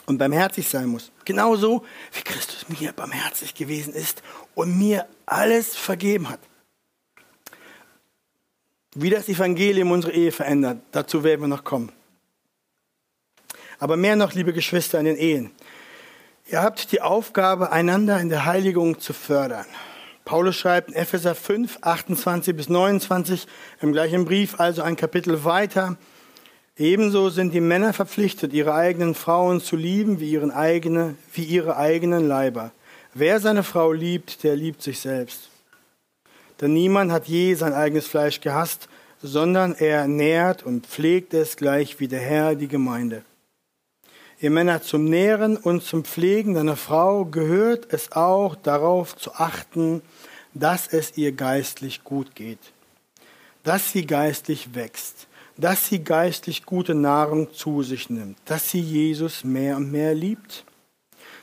[0.06, 1.12] Und barmherzig sein muss.
[1.24, 4.22] Genauso wie Christus mir barmherzig gewesen ist
[4.54, 6.40] und mir alles vergeben hat.
[8.96, 11.92] Wie das Evangelium unsere Ehe verändert, dazu werden wir noch kommen.
[13.80, 15.52] Aber mehr noch, liebe Geschwister, in den Ehen.
[16.48, 19.66] Ihr habt die Aufgabe, einander in der Heiligung zu fördern.
[20.26, 23.48] Paulus schreibt in Epheser 5, 28 bis 29
[23.82, 25.98] im gleichen Brief, also ein Kapitel weiter.
[26.76, 31.78] Ebenso sind die Männer verpflichtet, ihre eigenen Frauen zu lieben wie, ihren eigene, wie ihre
[31.78, 32.72] eigenen Leiber.
[33.14, 35.50] Wer seine Frau liebt, der liebt sich selbst.
[36.62, 38.90] Denn niemand hat je sein eigenes Fleisch gehasst,
[39.22, 43.24] sondern er nährt und pflegt es gleich wie der Herr die Gemeinde.
[44.40, 50.02] Ihr Männer zum Nähren und zum Pflegen deiner Frau gehört es auch darauf zu achten,
[50.54, 52.60] dass es ihr geistlich gut geht,
[53.64, 55.28] dass sie geistlich wächst,
[55.58, 60.66] dass sie geistlich gute Nahrung zu sich nimmt, dass sie Jesus mehr und mehr liebt.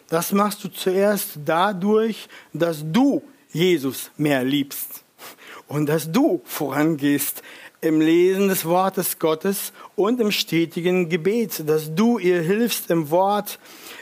[0.08, 5.04] Das machst du zuerst dadurch, dass du Jesus mehr liebst
[5.68, 7.42] und dass du vorangehst
[7.80, 13.58] im Lesen des Wortes Gottes und im stetigen Gebet, dass du ihr hilfst im Wort,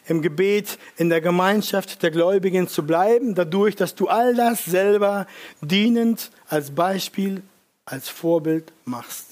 [0.07, 5.27] im Gebet, in der Gemeinschaft der Gläubigen zu bleiben, dadurch, dass du all das selber
[5.61, 7.43] dienend als Beispiel,
[7.85, 9.28] als Vorbild machst.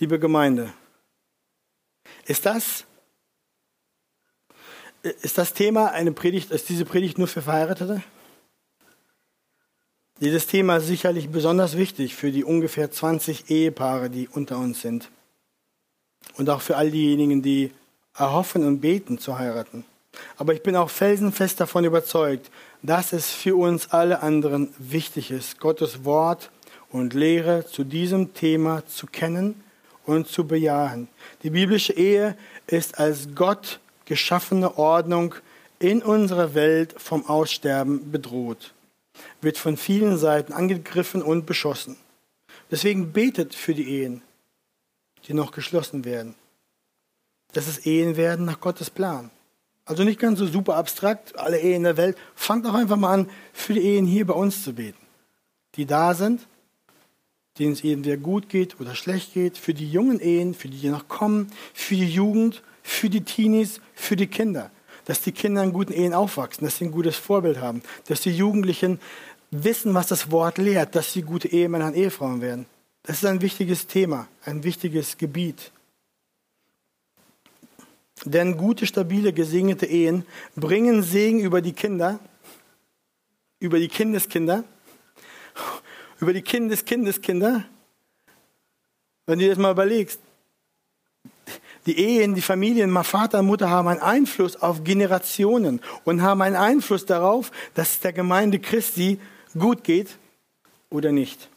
[0.00, 0.72] Liebe Gemeinde,
[2.24, 2.86] ist das
[5.02, 8.02] ist das Thema eine Predigt, ist diese Predigt nur für Verheiratete?
[10.20, 15.10] Dieses Thema ist sicherlich besonders wichtig für die ungefähr 20 Ehepaare, die unter uns sind.
[16.36, 17.70] Und auch für all diejenigen, die
[18.14, 19.84] erhoffen und beten zu heiraten.
[20.38, 22.50] Aber ich bin auch felsenfest davon überzeugt,
[22.82, 26.50] dass es für uns alle anderen wichtig ist, Gottes Wort
[26.90, 29.62] und Lehre zu diesem Thema zu kennen
[30.04, 31.08] und zu bejahen.
[31.42, 32.36] Die biblische Ehe
[32.66, 35.34] ist als Gott geschaffene Ordnung
[35.78, 38.74] in unserer Welt vom Aussterben bedroht,
[39.40, 41.96] wird von vielen Seiten angegriffen und beschossen.
[42.70, 44.22] Deswegen betet für die Ehen,
[45.26, 46.34] die noch geschlossen werden.
[47.52, 49.30] dass es Ehen werden nach Gottes Plan.
[49.84, 52.16] Also nicht ganz so super abstrakt, alle Ehen der Welt.
[52.34, 55.04] Fangt doch einfach mal an, für die Ehen hier bei uns zu beten.
[55.74, 56.46] Die da sind,
[57.60, 60.88] denen es entweder gut geht oder schlecht geht, für die jungen Ehen, für die, die
[60.88, 64.70] noch kommen, für die Jugend, für die Teenies, für die Kinder.
[65.04, 68.36] Dass die Kinder in guten Ehen aufwachsen, dass sie ein gutes Vorbild haben, dass die
[68.36, 69.00] Jugendlichen
[69.50, 72.66] wissen, was das Wort lehrt, dass sie gute Ehemänner und Ehefrauen werden.
[73.02, 75.72] Das ist ein wichtiges Thema, ein wichtiges Gebiet.
[78.24, 82.20] Denn gute, stabile, gesegnete Ehen bringen Segen über die Kinder,
[83.58, 84.64] über die Kindeskinder,
[86.20, 87.64] über die Kindeskindeskinder.
[89.26, 90.20] Wenn du dir das mal überlegst,
[91.86, 96.56] die Ehen, die Familien, Vater und Mutter haben einen Einfluss auf Generationen und haben einen
[96.56, 99.18] Einfluss darauf, dass es der Gemeinde Christi
[99.58, 100.18] gut geht
[100.90, 101.48] oder nicht.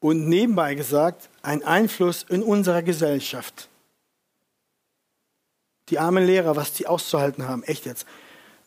[0.00, 3.68] Und nebenbei gesagt, einen Einfluss in unserer Gesellschaft
[5.88, 8.06] die armen Lehrer, was die auszuhalten haben, echt jetzt.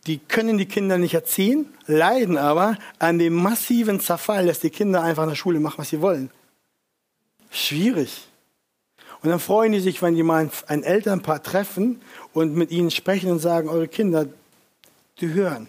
[0.07, 5.03] Die können die Kinder nicht erziehen, leiden aber an dem massiven Zerfall, dass die Kinder
[5.03, 6.31] einfach in der Schule machen, was sie wollen.
[7.51, 8.27] Schwierig.
[9.21, 12.01] Und dann freuen die sich, wenn die mal ein Elternpaar treffen
[12.33, 14.27] und mit ihnen sprechen und sagen, eure Kinder,
[15.19, 15.67] die hören,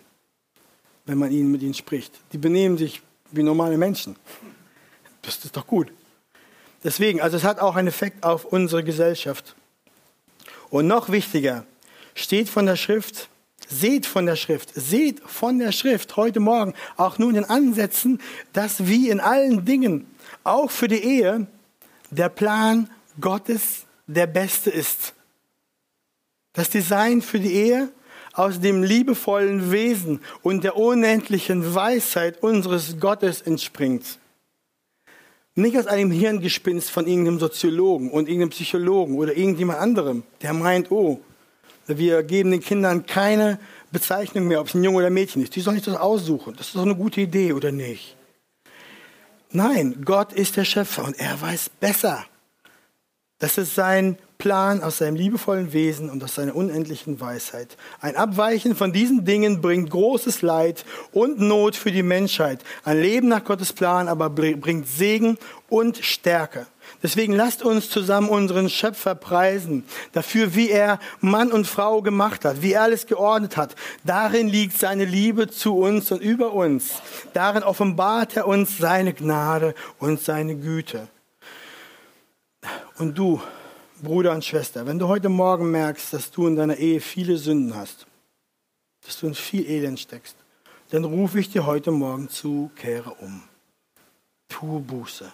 [1.06, 2.12] wenn man ihnen mit ihnen spricht.
[2.32, 3.02] Die benehmen sich
[3.32, 4.16] wie normale Menschen.
[5.22, 5.92] Das ist doch gut.
[6.84, 9.56] Deswegen, also es hat auch einen Effekt auf unsere Gesellschaft.
[10.70, 11.66] Und noch wichtiger,
[12.14, 13.28] steht von der Schrift,
[13.70, 18.20] seht von der Schrift, seht von der Schrift heute Morgen auch nun in Ansätzen,
[18.52, 20.06] dass wie in allen Dingen,
[20.44, 21.46] auch für die Ehe,
[22.10, 22.90] der Plan
[23.20, 25.14] Gottes der beste ist.
[26.52, 27.92] Das Design für die Ehe
[28.32, 34.18] aus dem liebevollen Wesen und der unendlichen Weisheit unseres Gottes entspringt.
[35.54, 40.90] Nicht aus einem Hirngespinst von irgendeinem Soziologen und irgendeinem Psychologen oder irgendjemand anderem, der meint,
[40.90, 41.20] oh,
[41.98, 43.58] wir geben den Kindern keine
[43.92, 45.56] Bezeichnung mehr, ob es ein Junge oder ein Mädchen ist.
[45.56, 46.54] Die sollen sich das aussuchen.
[46.56, 48.16] Das ist doch eine gute Idee, oder nicht?
[49.52, 52.24] Nein, Gott ist der Schöpfer und er weiß besser.
[53.38, 57.76] Das ist sein Plan aus seinem liebevollen Wesen und aus seiner unendlichen Weisheit.
[58.00, 62.64] Ein Abweichen von diesen Dingen bringt großes Leid und Not für die Menschheit.
[62.82, 65.38] Ein Leben nach Gottes Plan aber bringt Segen
[65.68, 66.66] und Stärke.
[67.02, 72.62] Deswegen lasst uns zusammen unseren Schöpfer preisen, dafür, wie er Mann und Frau gemacht hat,
[72.62, 73.76] wie er alles geordnet hat.
[74.04, 77.00] Darin liegt seine Liebe zu uns und über uns.
[77.32, 81.08] Darin offenbart er uns seine Gnade und seine Güte.
[82.98, 83.40] Und du,
[84.02, 87.74] Bruder und Schwester, wenn du heute Morgen merkst, dass du in deiner Ehe viele Sünden
[87.74, 88.06] hast,
[89.04, 90.36] dass du in viel Elend steckst,
[90.90, 93.42] dann rufe ich dir heute Morgen zu, kehre um.
[94.48, 95.32] Tu Buße.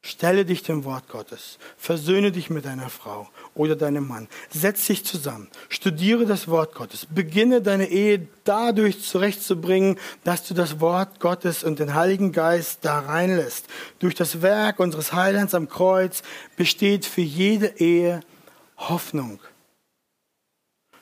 [0.00, 1.58] Stelle dich dem Wort Gottes.
[1.76, 4.28] Versöhne dich mit deiner Frau oder deinem Mann.
[4.48, 5.48] Setz dich zusammen.
[5.68, 7.06] Studiere das Wort Gottes.
[7.06, 13.00] Beginne deine Ehe dadurch zurechtzubringen, dass du das Wort Gottes und den Heiligen Geist da
[13.00, 13.66] reinlässt.
[13.98, 16.22] Durch das Werk unseres Heilands am Kreuz
[16.56, 18.20] besteht für jede Ehe
[18.76, 19.40] Hoffnung.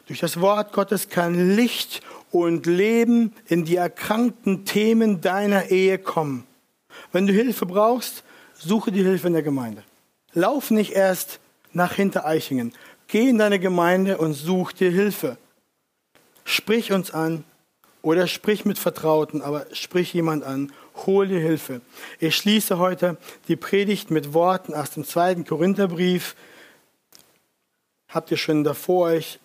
[0.07, 6.47] Durch das Wort Gottes kann Licht und Leben in die erkrankten Themen deiner Ehe kommen.
[7.13, 8.23] Wenn du Hilfe brauchst,
[8.59, 9.83] suche die Hilfe in der Gemeinde.
[10.33, 11.41] Lauf nicht erst
[11.73, 12.73] nach Hintereichingen.
[13.09, 15.37] Geh in deine Gemeinde und such dir Hilfe.
[16.45, 17.45] Sprich uns an
[18.03, 20.73] oder sprich mit Vertrauten, aber sprich jemand an.
[21.07, 21.81] Hol dir Hilfe.
[22.21, 23.17] Ich schließe heute
[23.49, 26.35] die Predigt mit Worten aus dem zweiten Korintherbrief.
[28.09, 29.39] Habt ihr schon davor euch?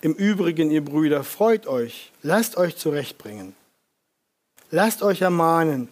[0.00, 3.54] Im Übrigen, ihr Brüder, freut euch, lasst euch zurechtbringen.
[4.70, 5.88] Lasst euch ermahnen,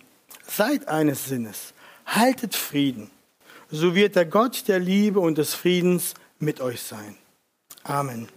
[0.47, 1.74] seid eines Sinnes
[2.05, 3.11] haltet Frieden,
[3.71, 7.17] so wird der Gott der Liebe und des Friedens mit euch sein.
[7.83, 8.29] Amen.